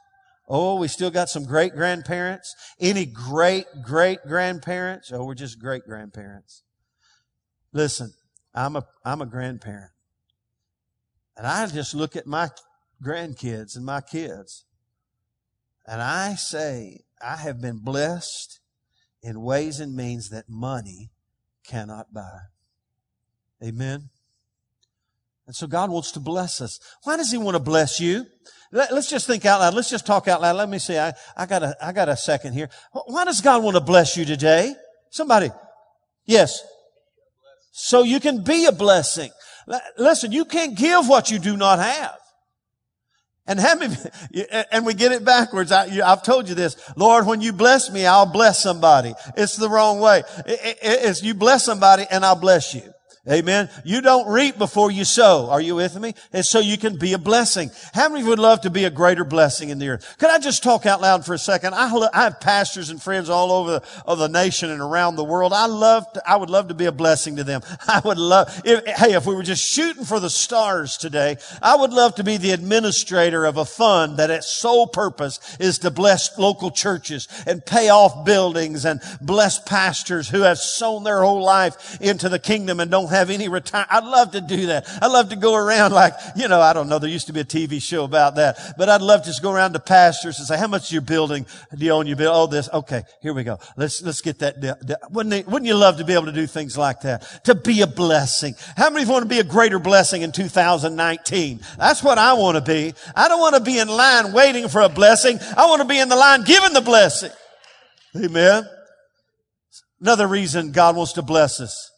Oh, 0.48 0.76
we 0.76 0.88
still 0.88 1.10
got 1.10 1.28
some 1.28 1.44
great 1.44 1.74
grandparents. 1.74 2.54
Any 2.80 3.04
great 3.04 3.66
great 3.82 4.20
grandparents? 4.26 5.10
Oh, 5.12 5.24
we're 5.24 5.34
just 5.34 5.58
great 5.58 5.84
grandparents. 5.84 6.62
Listen, 7.76 8.14
I'm 8.54 8.74
a, 8.76 8.86
I'm 9.04 9.20
a 9.20 9.26
grandparent. 9.26 9.90
And 11.36 11.46
I 11.46 11.66
just 11.66 11.94
look 11.94 12.16
at 12.16 12.26
my 12.26 12.48
grandkids 13.04 13.76
and 13.76 13.84
my 13.84 14.00
kids. 14.00 14.64
And 15.86 16.00
I 16.00 16.36
say, 16.36 17.04
I 17.20 17.36
have 17.36 17.60
been 17.60 17.80
blessed 17.80 18.60
in 19.22 19.42
ways 19.42 19.78
and 19.78 19.94
means 19.94 20.30
that 20.30 20.48
money 20.48 21.10
cannot 21.66 22.14
buy. 22.14 22.38
Amen. 23.62 24.08
And 25.46 25.54
so 25.54 25.66
God 25.66 25.90
wants 25.90 26.12
to 26.12 26.20
bless 26.20 26.62
us. 26.62 26.80
Why 27.02 27.18
does 27.18 27.30
He 27.30 27.36
want 27.36 27.56
to 27.56 27.62
bless 27.62 28.00
you? 28.00 28.24
Let, 28.72 28.90
us 28.90 29.10
just 29.10 29.26
think 29.26 29.44
out 29.44 29.60
loud. 29.60 29.74
Let's 29.74 29.90
just 29.90 30.06
talk 30.06 30.28
out 30.28 30.40
loud. 30.40 30.56
Let 30.56 30.70
me 30.70 30.78
see. 30.78 30.96
I, 30.96 31.12
I 31.36 31.44
got 31.44 31.62
a, 31.62 31.76
I 31.78 31.92
got 31.92 32.08
a 32.08 32.16
second 32.16 32.54
here. 32.54 32.70
Why 32.92 33.26
does 33.26 33.42
God 33.42 33.62
want 33.62 33.76
to 33.76 33.82
bless 33.82 34.16
you 34.16 34.24
today? 34.24 34.74
Somebody. 35.10 35.50
Yes. 36.24 36.62
So 37.78 38.04
you 38.04 38.20
can 38.20 38.42
be 38.42 38.64
a 38.64 38.72
blessing. 38.72 39.30
Listen, 39.98 40.32
you 40.32 40.46
can't 40.46 40.78
give 40.78 41.08
what 41.08 41.30
you 41.30 41.38
do 41.38 41.58
not 41.58 41.78
have. 41.78 42.16
And 43.46 43.60
have 43.60 43.78
me, 43.78 44.44
and 44.72 44.86
we 44.86 44.94
get 44.94 45.12
it 45.12 45.26
backwards. 45.26 45.70
I, 45.70 45.86
have 45.88 46.22
told 46.22 46.48
you 46.48 46.54
this. 46.54 46.74
Lord, 46.96 47.26
when 47.26 47.42
you 47.42 47.52
bless 47.52 47.92
me, 47.92 48.06
I'll 48.06 48.32
bless 48.32 48.62
somebody. 48.62 49.12
It's 49.36 49.56
the 49.56 49.68
wrong 49.68 50.00
way. 50.00 50.22
it's 50.46 51.22
you 51.22 51.34
bless 51.34 51.66
somebody 51.66 52.06
and 52.10 52.24
I'll 52.24 52.40
bless 52.40 52.74
you. 52.74 52.94
Amen. 53.28 53.68
You 53.82 54.02
don't 54.02 54.28
reap 54.28 54.56
before 54.56 54.92
you 54.92 55.04
sow. 55.04 55.50
Are 55.50 55.60
you 55.60 55.74
with 55.74 55.98
me? 55.98 56.14
And 56.32 56.46
so 56.46 56.60
you 56.60 56.78
can 56.78 56.96
be 56.96 57.12
a 57.12 57.18
blessing. 57.18 57.72
How 57.92 58.08
many 58.08 58.22
would 58.22 58.38
love 58.38 58.60
to 58.60 58.70
be 58.70 58.84
a 58.84 58.90
greater 58.90 59.24
blessing 59.24 59.70
in 59.70 59.80
the 59.80 59.88
earth? 59.88 60.16
Could 60.18 60.30
I 60.30 60.38
just 60.38 60.62
talk 60.62 60.86
out 60.86 61.00
loud 61.00 61.26
for 61.26 61.34
a 61.34 61.38
second? 61.38 61.74
I, 61.74 61.92
I 62.12 62.22
have 62.22 62.38
pastors 62.38 62.88
and 62.88 63.02
friends 63.02 63.28
all 63.28 63.50
over 63.50 63.80
the, 64.06 64.14
the, 64.14 64.28
nation 64.28 64.70
and 64.70 64.80
around 64.80 65.16
the 65.16 65.24
world. 65.24 65.52
I 65.52 65.66
love, 65.66 66.04
to, 66.12 66.22
I 66.24 66.36
would 66.36 66.50
love 66.50 66.68
to 66.68 66.74
be 66.74 66.84
a 66.84 66.92
blessing 66.92 67.36
to 67.36 67.44
them. 67.44 67.62
I 67.88 68.00
would 68.04 68.18
love, 68.18 68.62
if, 68.64 68.86
hey, 68.86 69.14
if 69.14 69.26
we 69.26 69.34
were 69.34 69.42
just 69.42 69.64
shooting 69.64 70.04
for 70.04 70.20
the 70.20 70.30
stars 70.30 70.96
today, 70.96 71.38
I 71.60 71.74
would 71.74 71.92
love 71.92 72.14
to 72.16 72.24
be 72.24 72.36
the 72.36 72.52
administrator 72.52 73.44
of 73.44 73.56
a 73.56 73.64
fund 73.64 74.18
that 74.18 74.30
its 74.30 74.46
sole 74.46 74.86
purpose 74.86 75.40
is 75.58 75.80
to 75.80 75.90
bless 75.90 76.38
local 76.38 76.70
churches 76.70 77.26
and 77.44 77.64
pay 77.64 77.88
off 77.88 78.24
buildings 78.24 78.84
and 78.84 79.00
bless 79.20 79.58
pastors 79.58 80.28
who 80.28 80.42
have 80.42 80.58
sown 80.58 81.02
their 81.02 81.22
whole 81.22 81.42
life 81.42 82.00
into 82.00 82.28
the 82.28 82.38
kingdom 82.38 82.78
and 82.78 82.88
don't 82.88 83.15
have 83.16 83.30
any 83.30 83.48
retire. 83.48 83.86
I'd 83.90 84.04
love 84.04 84.32
to 84.32 84.40
do 84.40 84.66
that. 84.66 84.86
I'd 85.02 85.10
love 85.10 85.30
to 85.30 85.36
go 85.36 85.54
around 85.54 85.92
like, 85.92 86.14
you 86.36 86.48
know, 86.48 86.60
I 86.60 86.72
don't 86.72 86.88
know. 86.88 86.98
There 86.98 87.10
used 87.10 87.26
to 87.26 87.32
be 87.32 87.40
a 87.40 87.44
TV 87.44 87.80
show 87.82 88.04
about 88.04 88.36
that, 88.36 88.74
but 88.78 88.88
I'd 88.88 89.02
love 89.02 89.22
to 89.22 89.28
just 89.28 89.42
go 89.42 89.52
around 89.52 89.72
to 89.72 89.80
pastors 89.80 90.38
and 90.38 90.46
say, 90.46 90.56
how 90.56 90.66
much 90.66 90.84
is 90.84 90.92
your 90.92 91.02
building? 91.02 91.46
Do 91.76 91.84
you 91.84 91.92
own 91.92 92.06
your 92.06 92.16
building? 92.16 92.36
Oh, 92.36 92.46
this. 92.46 92.68
Okay. 92.72 93.02
Here 93.22 93.34
we 93.34 93.44
go. 93.44 93.58
Let's, 93.76 94.02
let's 94.02 94.20
get 94.20 94.38
that. 94.40 95.08
Wouldn't, 95.10 95.46
wouldn't 95.46 95.66
you 95.66 95.76
love 95.76 95.98
to 95.98 96.04
be 96.04 96.12
able 96.14 96.26
to 96.26 96.32
do 96.32 96.46
things 96.46 96.76
like 96.76 97.00
that? 97.02 97.44
To 97.44 97.54
be 97.54 97.80
a 97.82 97.86
blessing. 97.86 98.54
How 98.76 98.90
many 98.90 99.08
want 99.08 99.22
to 99.22 99.28
be 99.28 99.40
a 99.40 99.44
greater 99.44 99.78
blessing 99.78 100.22
in 100.22 100.32
2019? 100.32 101.60
That's 101.78 102.02
what 102.02 102.18
I 102.18 102.34
want 102.34 102.56
to 102.56 102.60
be. 102.60 102.94
I 103.14 103.28
don't 103.28 103.40
want 103.40 103.54
to 103.54 103.60
be 103.60 103.78
in 103.78 103.88
line 103.88 104.32
waiting 104.32 104.68
for 104.68 104.80
a 104.80 104.88
blessing. 104.88 105.38
I 105.56 105.66
want 105.66 105.82
to 105.82 105.88
be 105.88 105.98
in 105.98 106.08
the 106.08 106.16
line 106.16 106.44
giving 106.44 106.72
the 106.72 106.80
blessing. 106.80 107.30
Amen. 108.16 108.68
Another 110.00 110.26
reason 110.26 110.72
God 110.72 110.96
wants 110.96 111.14
to 111.14 111.22
bless 111.22 111.60
us. 111.60 111.90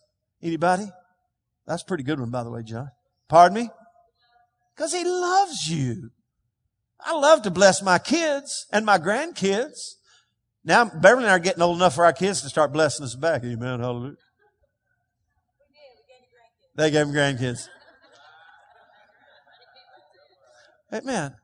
Anybody? 0.42 0.88
That's 1.68 1.82
a 1.82 1.84
pretty 1.86 2.02
good 2.02 2.18
one, 2.18 2.30
by 2.30 2.42
the 2.42 2.50
way, 2.50 2.62
John. 2.62 2.90
Pardon 3.28 3.62
me? 3.62 3.70
Because 4.74 4.94
he 4.94 5.04
loves 5.04 5.70
you. 5.70 6.10
I 6.98 7.12
love 7.14 7.42
to 7.42 7.50
bless 7.50 7.82
my 7.82 7.98
kids 7.98 8.66
and 8.72 8.86
my 8.86 8.98
grandkids. 8.98 9.96
Now, 10.64 10.86
Beverly 10.86 11.24
and 11.24 11.30
I 11.30 11.36
are 11.36 11.38
getting 11.38 11.62
old 11.62 11.76
enough 11.76 11.94
for 11.94 12.06
our 12.06 12.12
kids 12.14 12.40
to 12.42 12.48
start 12.48 12.72
blessing 12.72 13.04
us 13.04 13.14
back. 13.14 13.44
Amen. 13.44 13.80
Hallelujah. 13.80 14.16
They 16.74 16.90
gave 16.90 17.06
them 17.06 17.14
grandkids. 17.14 17.68
Amen. 20.92 21.34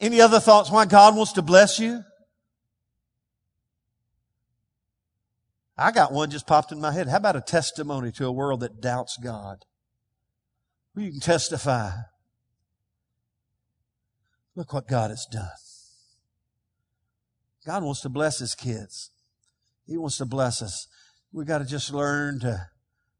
Any 0.00 0.20
other 0.20 0.38
thoughts 0.38 0.70
why 0.70 0.84
God 0.84 1.16
wants 1.16 1.32
to 1.32 1.42
bless 1.42 1.80
you? 1.80 2.04
I 5.78 5.92
got 5.92 6.12
one 6.12 6.30
just 6.30 6.46
popped 6.46 6.72
in 6.72 6.80
my 6.80 6.90
head. 6.90 7.06
How 7.08 7.18
about 7.18 7.36
a 7.36 7.40
testimony 7.40 8.10
to 8.12 8.26
a 8.26 8.32
world 8.32 8.60
that 8.60 8.80
doubts 8.80 9.16
God? 9.22 9.64
Well, 10.94 11.04
you 11.04 11.12
can 11.12 11.20
testify. 11.20 11.90
Look 14.56 14.72
what 14.72 14.88
God 14.88 15.10
has 15.10 15.24
done. 15.30 15.50
God 17.64 17.84
wants 17.84 18.00
to 18.00 18.08
bless 18.08 18.40
His 18.40 18.56
kids. 18.56 19.12
He 19.86 19.96
wants 19.96 20.18
to 20.18 20.24
bless 20.24 20.62
us. 20.62 20.88
We 21.32 21.44
got 21.44 21.58
to 21.58 21.64
just 21.64 21.92
learn 21.92 22.40
to 22.40 22.66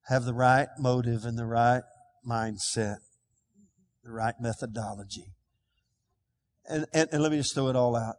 have 0.09 0.25
the 0.25 0.35
right 0.35 0.67
motive 0.81 1.25
and 1.25 1.39
the 1.39 1.47
right 1.47 1.83
mindset, 2.29 2.97
the 4.03 4.11
right 4.11 4.35
methodology. 4.41 5.35
And, 6.69 6.87
and, 6.93 7.09
and 7.13 7.23
let 7.23 7.31
me 7.31 7.39
just 7.39 7.55
throw 7.55 7.69
it 7.69 7.77
all 7.77 7.95
out. 7.95 8.17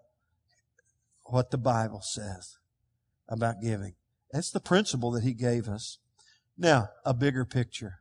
What 1.26 1.52
the 1.52 1.58
Bible 1.58 2.02
says 2.02 2.58
about 3.28 3.56
giving. 3.62 3.96
That's 4.32 4.52
the 4.52 4.60
principle 4.60 5.12
that 5.12 5.24
he 5.24 5.34
gave 5.34 5.68
us. 5.68 5.98
Now, 6.58 6.90
a 7.06 7.14
bigger 7.14 7.46
picture. 7.46 8.00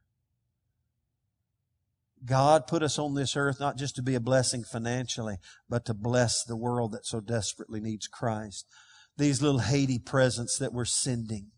God 2.24 2.66
put 2.66 2.82
us 2.82 2.98
on 2.98 3.14
this 3.14 3.36
earth 3.36 3.60
not 3.60 3.76
just 3.76 3.94
to 3.96 4.02
be 4.02 4.14
a 4.14 4.20
blessing 4.20 4.64
financially, 4.64 5.36
but 5.68 5.84
to 5.86 5.94
bless 5.94 6.42
the 6.42 6.56
world 6.56 6.92
that 6.92 7.06
so 7.06 7.20
desperately 7.20 7.80
needs 7.80 8.08
Christ. 8.08 8.66
These 9.16 9.40
little 9.40 9.60
Haiti 9.60 9.98
presents 9.98 10.58
that 10.58 10.72
we're 10.72 10.84
sending, 10.84 11.52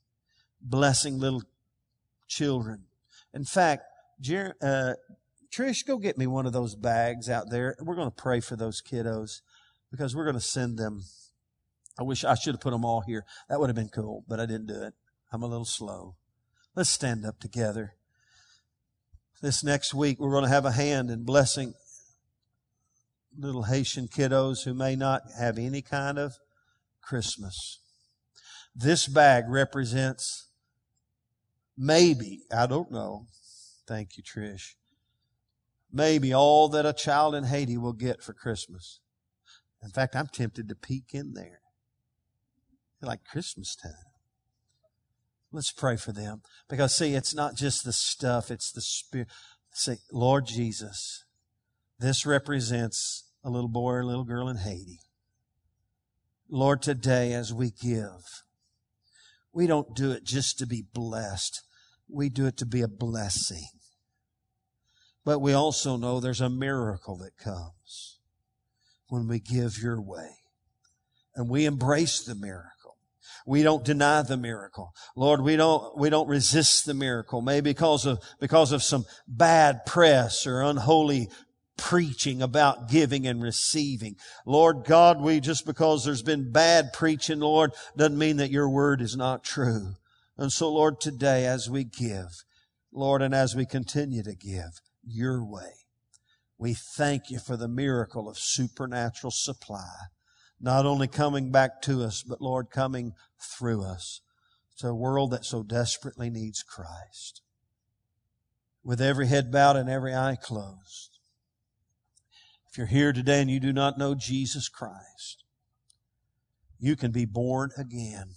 blessing 0.60 1.18
little 1.18 1.42
children. 2.28 2.84
In 3.32 3.44
fact, 3.44 3.84
Jer- 4.20 4.56
uh, 4.60 4.94
Trish, 5.50 5.86
go 5.86 5.96
get 5.96 6.18
me 6.18 6.26
one 6.26 6.46
of 6.46 6.52
those 6.52 6.74
bags 6.74 7.28
out 7.28 7.50
there. 7.50 7.76
We're 7.80 7.96
going 7.96 8.10
to 8.10 8.22
pray 8.22 8.40
for 8.40 8.56
those 8.56 8.82
kiddos 8.82 9.40
because 9.90 10.14
we're 10.14 10.24
going 10.24 10.34
to 10.34 10.40
send 10.40 10.78
them 10.78 11.02
I 12.00 12.02
wish 12.02 12.24
I 12.24 12.34
should 12.34 12.54
have 12.54 12.62
put 12.62 12.70
them 12.70 12.84
all 12.84 13.02
here. 13.02 13.26
That 13.50 13.60
would 13.60 13.68
have 13.68 13.76
been 13.76 13.90
cool, 13.90 14.24
but 14.26 14.40
I 14.40 14.46
didn't 14.46 14.68
do 14.68 14.82
it. 14.82 14.94
I'm 15.30 15.42
a 15.42 15.46
little 15.46 15.66
slow. 15.66 16.16
Let's 16.74 16.88
stand 16.88 17.26
up 17.26 17.38
together. 17.40 17.92
This 19.42 19.62
next 19.62 19.92
week, 19.92 20.18
we're 20.18 20.30
going 20.30 20.44
to 20.44 20.48
have 20.48 20.64
a 20.64 20.72
hand 20.72 21.10
in 21.10 21.24
blessing 21.24 21.74
little 23.38 23.64
Haitian 23.64 24.08
kiddos 24.08 24.64
who 24.64 24.72
may 24.72 24.96
not 24.96 25.22
have 25.38 25.58
any 25.58 25.82
kind 25.82 26.18
of 26.18 26.38
Christmas. 27.02 27.80
This 28.74 29.06
bag 29.06 29.44
represents 29.48 30.48
maybe, 31.76 32.44
I 32.50 32.66
don't 32.66 32.90
know. 32.90 33.26
Thank 33.86 34.16
you, 34.16 34.22
Trish. 34.22 34.74
Maybe 35.92 36.32
all 36.32 36.68
that 36.70 36.86
a 36.86 36.94
child 36.94 37.34
in 37.34 37.44
Haiti 37.44 37.76
will 37.76 37.92
get 37.92 38.22
for 38.22 38.32
Christmas. 38.32 39.00
In 39.82 39.90
fact, 39.90 40.16
I'm 40.16 40.28
tempted 40.28 40.68
to 40.68 40.74
peek 40.74 41.12
in 41.12 41.34
there 41.34 41.59
like 43.02 43.24
Christmas 43.24 43.74
time. 43.74 43.92
Let's 45.52 45.72
pray 45.72 45.96
for 45.96 46.12
them. 46.12 46.42
Because 46.68 46.94
see, 46.96 47.14
it's 47.14 47.34
not 47.34 47.56
just 47.56 47.84
the 47.84 47.92
stuff, 47.92 48.50
it's 48.50 48.70
the 48.70 48.80
spirit. 48.80 49.28
Say, 49.72 49.96
Lord 50.12 50.46
Jesus, 50.46 51.24
this 51.98 52.26
represents 52.26 53.24
a 53.44 53.50
little 53.50 53.68
boy 53.68 53.90
or 53.90 54.00
a 54.00 54.06
little 54.06 54.24
girl 54.24 54.48
in 54.48 54.58
Haiti. 54.58 55.00
Lord, 56.48 56.82
today 56.82 57.32
as 57.32 57.54
we 57.54 57.70
give, 57.70 58.42
we 59.52 59.66
don't 59.66 59.94
do 59.94 60.10
it 60.12 60.24
just 60.24 60.58
to 60.58 60.66
be 60.66 60.84
blessed. 60.92 61.62
We 62.08 62.28
do 62.28 62.46
it 62.46 62.56
to 62.58 62.66
be 62.66 62.82
a 62.82 62.88
blessing. 62.88 63.68
But 65.24 65.40
we 65.40 65.52
also 65.52 65.96
know 65.96 66.18
there's 66.18 66.40
a 66.40 66.50
miracle 66.50 67.16
that 67.18 67.36
comes 67.36 68.18
when 69.08 69.28
we 69.28 69.38
give 69.38 69.78
your 69.78 70.00
way. 70.00 70.30
And 71.34 71.48
we 71.48 71.66
embrace 71.66 72.22
the 72.22 72.34
miracle. 72.34 72.79
We 73.46 73.62
don't 73.62 73.84
deny 73.84 74.22
the 74.22 74.36
miracle. 74.36 74.92
Lord, 75.16 75.42
we 75.42 75.56
don't, 75.56 75.96
we 75.96 76.10
don't 76.10 76.28
resist 76.28 76.86
the 76.86 76.94
miracle. 76.94 77.42
Maybe 77.42 77.70
because 77.70 78.06
of, 78.06 78.20
because 78.40 78.72
of 78.72 78.82
some 78.82 79.04
bad 79.26 79.86
press 79.86 80.46
or 80.46 80.62
unholy 80.62 81.28
preaching 81.76 82.42
about 82.42 82.88
giving 82.88 83.26
and 83.26 83.42
receiving. 83.42 84.16
Lord 84.44 84.84
God, 84.84 85.20
we 85.20 85.40
just 85.40 85.64
because 85.64 86.04
there's 86.04 86.22
been 86.22 86.52
bad 86.52 86.92
preaching, 86.92 87.40
Lord, 87.40 87.72
doesn't 87.96 88.18
mean 88.18 88.36
that 88.36 88.50
your 88.50 88.68
word 88.68 89.00
is 89.00 89.16
not 89.16 89.42
true. 89.42 89.94
And 90.36 90.52
so, 90.52 90.70
Lord, 90.70 91.00
today 91.00 91.46
as 91.46 91.68
we 91.70 91.84
give, 91.84 92.28
Lord, 92.92 93.22
and 93.22 93.34
as 93.34 93.54
we 93.54 93.66
continue 93.66 94.22
to 94.22 94.34
give 94.34 94.80
your 95.02 95.44
way, 95.44 95.72
we 96.58 96.74
thank 96.74 97.30
you 97.30 97.38
for 97.38 97.56
the 97.56 97.68
miracle 97.68 98.28
of 98.28 98.38
supernatural 98.38 99.30
supply, 99.30 99.88
not 100.60 100.84
only 100.84 101.08
coming 101.08 101.50
back 101.50 101.80
to 101.82 102.02
us, 102.02 102.22
but 102.22 102.42
Lord, 102.42 102.70
coming 102.70 103.14
through 103.40 103.82
us 103.82 104.20
to 104.78 104.88
a 104.88 104.94
world 104.94 105.30
that 105.30 105.44
so 105.44 105.62
desperately 105.62 106.28
needs 106.30 106.62
Christ. 106.62 107.42
With 108.84 109.00
every 109.00 109.26
head 109.26 109.50
bowed 109.50 109.76
and 109.76 109.88
every 109.88 110.14
eye 110.14 110.36
closed. 110.40 111.18
If 112.70 112.78
you're 112.78 112.86
here 112.86 113.12
today 113.12 113.40
and 113.40 113.50
you 113.50 113.60
do 113.60 113.72
not 113.72 113.98
know 113.98 114.14
Jesus 114.14 114.68
Christ, 114.68 115.44
you 116.78 116.96
can 116.96 117.10
be 117.10 117.24
born 117.24 117.70
again. 117.76 118.34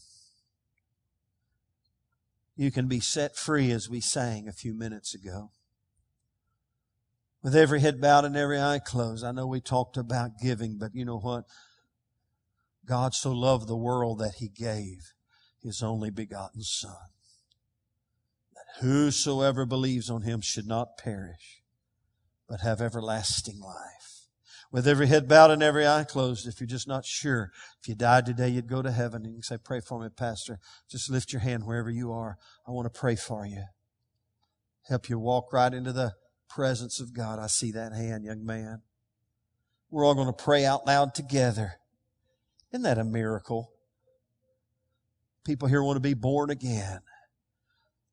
You 2.56 2.72
can 2.72 2.88
be 2.88 3.00
set 3.00 3.36
free 3.36 3.72
as 3.72 3.90
we 3.90 4.02
sang 4.02 4.48
a 4.48 4.54
few 4.54 4.74
minutes 4.74 5.16
ago. 5.16 5.52
With 7.42 7.56
every 7.56 7.82
head 7.82 8.00
bowed 8.00 8.26
and 8.26 8.38
every 8.38 8.60
eye 8.60 8.80
closed. 8.80 9.24
I 9.24 9.32
know 9.32 9.48
we 9.48 9.60
talked 9.60 9.98
about 9.98 10.40
giving, 10.42 10.78
but 10.78 10.92
you 10.94 11.06
know 11.06 11.20
what? 11.20 11.46
God 12.86 13.14
so 13.14 13.32
loved 13.32 13.68
the 13.68 13.78
world 13.78 14.20
that 14.20 14.36
he 14.40 14.50
gave 14.50 15.14
his 15.62 15.82
only 15.82 16.10
begotten 16.10 16.62
Son. 16.62 17.10
That 18.54 18.86
whosoever 18.86 19.66
believes 19.66 20.10
on 20.10 20.24
him 20.24 20.42
should 20.42 20.68
not 20.68 20.98
perish, 20.98 21.62
but 22.48 22.62
have 22.62 22.82
everlasting 22.82 23.60
life. 23.60 24.28
With 24.72 24.88
every 24.88 25.08
head 25.08 25.28
bowed 25.28 25.52
and 25.52 25.62
every 25.62 25.88
eye 25.88 26.04
closed, 26.04 26.48
if 26.48 26.60
you're 26.60 26.68
just 26.68 26.88
not 26.88 27.06
sure, 27.06 27.52
if 27.80 27.88
you 27.88 27.94
died 27.94 28.26
today, 28.26 28.50
you'd 28.50 28.68
go 28.68 28.82
to 28.82 28.92
heaven 28.92 29.24
and 29.24 29.46
say, 29.46 29.58
pray 29.64 29.80
for 29.80 30.02
me, 30.02 30.10
Pastor. 30.10 30.60
Just 30.90 31.12
lift 31.12 31.32
your 31.32 31.42
hand 31.42 31.66
wherever 31.66 31.92
you 31.92 32.12
are. 32.12 32.38
I 32.68 32.72
want 32.72 32.92
to 32.92 33.00
pray 33.00 33.16
for 33.16 33.46
you. 33.46 33.66
Help 34.88 35.10
you 35.10 35.20
walk 35.20 35.54
right 35.54 35.74
into 35.74 35.94
the 35.94 36.14
presence 36.50 37.00
of 37.00 37.14
God. 37.14 37.40
I 37.40 37.48
see 37.48 37.72
that 37.72 37.94
hand, 37.94 38.26
young 38.26 38.44
man. 38.44 38.82
We're 39.92 40.06
all 40.06 40.16
going 40.16 40.28
to 40.28 40.34
pray 40.34 40.66
out 40.66 40.88
loud 40.88 41.14
together. 41.14 41.76
Isn't 42.74 42.84
that 42.84 42.98
a 42.98 43.04
miracle? 43.04 43.72
People 45.46 45.68
here 45.68 45.84
want 45.84 45.98
to 45.98 46.02
be 46.02 46.16
born 46.16 46.50
again. 46.50 47.02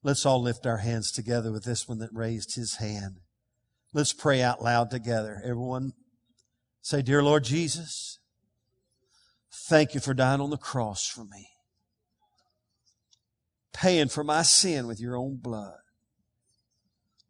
Let's 0.03 0.27
all 0.27 0.43
lift 0.43 0.67
our 0.67 0.79
hands 0.79 1.11
together 1.11 1.51
with 1.51 1.65
this 1.65 1.89
one 1.89 1.99
that 1.99 2.11
raised 2.13 2.57
his 2.57 2.77
hand. 2.77 3.21
Let's 3.95 4.13
pray 4.13 4.43
out 4.43 4.63
loud 4.63 4.91
together. 4.91 5.41
Everyone 5.43 5.93
say, 6.83 7.01
Dear 7.01 7.23
Lord 7.23 7.45
Jesus, 7.45 8.19
thank 9.51 9.95
you 9.95 10.01
for 10.01 10.13
dying 10.13 10.43
on 10.43 10.51
the 10.51 10.59
cross 10.59 11.07
for 11.07 11.25
me, 11.25 11.49
paying 13.73 14.09
for 14.09 14.23
my 14.23 14.43
sin 14.43 14.87
with 14.87 15.01
your 15.01 15.17
own 15.17 15.37
blood. 15.37 15.79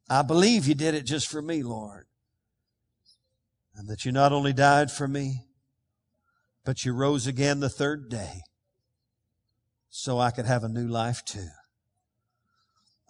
I 0.08 0.22
believe 0.22 0.66
you 0.66 0.74
did 0.74 0.94
it 0.94 1.06
just 1.06 1.28
for 1.28 1.40
me, 1.40 1.62
Lord. 1.62 2.06
And 3.76 3.88
that 3.88 4.04
you 4.04 4.10
not 4.10 4.32
only 4.32 4.52
died 4.52 4.90
for 4.90 5.06
me, 5.06 5.44
but 6.70 6.84
you 6.84 6.92
rose 6.92 7.26
again 7.26 7.58
the 7.58 7.68
third 7.68 8.08
day 8.08 8.42
so 9.88 10.20
I 10.20 10.30
could 10.30 10.46
have 10.46 10.62
a 10.62 10.68
new 10.68 10.86
life 10.86 11.24
too. 11.24 11.48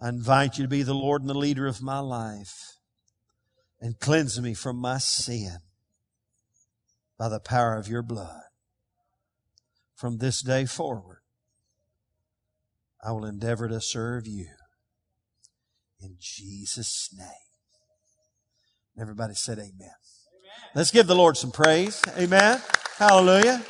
I 0.01 0.09
invite 0.09 0.57
you 0.57 0.63
to 0.63 0.67
be 0.67 0.81
the 0.81 0.95
Lord 0.95 1.21
and 1.21 1.29
the 1.29 1.35
leader 1.35 1.67
of 1.67 1.79
my 1.79 1.99
life 1.99 2.79
and 3.79 3.99
cleanse 3.99 4.41
me 4.41 4.55
from 4.55 4.77
my 4.77 4.97
sin 4.97 5.57
by 7.19 7.29
the 7.29 7.39
power 7.39 7.77
of 7.77 7.87
your 7.87 8.01
blood. 8.01 8.41
From 9.93 10.17
this 10.17 10.41
day 10.41 10.65
forward, 10.65 11.21
I 13.05 13.11
will 13.11 13.25
endeavor 13.25 13.67
to 13.67 13.79
serve 13.79 14.25
you 14.25 14.47
in 15.99 16.15
Jesus' 16.19 17.09
name. 17.15 17.27
Everybody 18.99 19.35
said 19.35 19.59
amen. 19.59 19.93
Let's 20.73 20.91
give 20.91 21.07
the 21.07 21.15
Lord 21.15 21.37
some 21.37 21.51
praise. 21.51 22.01
Amen. 22.17 22.61
Hallelujah. 22.97 23.63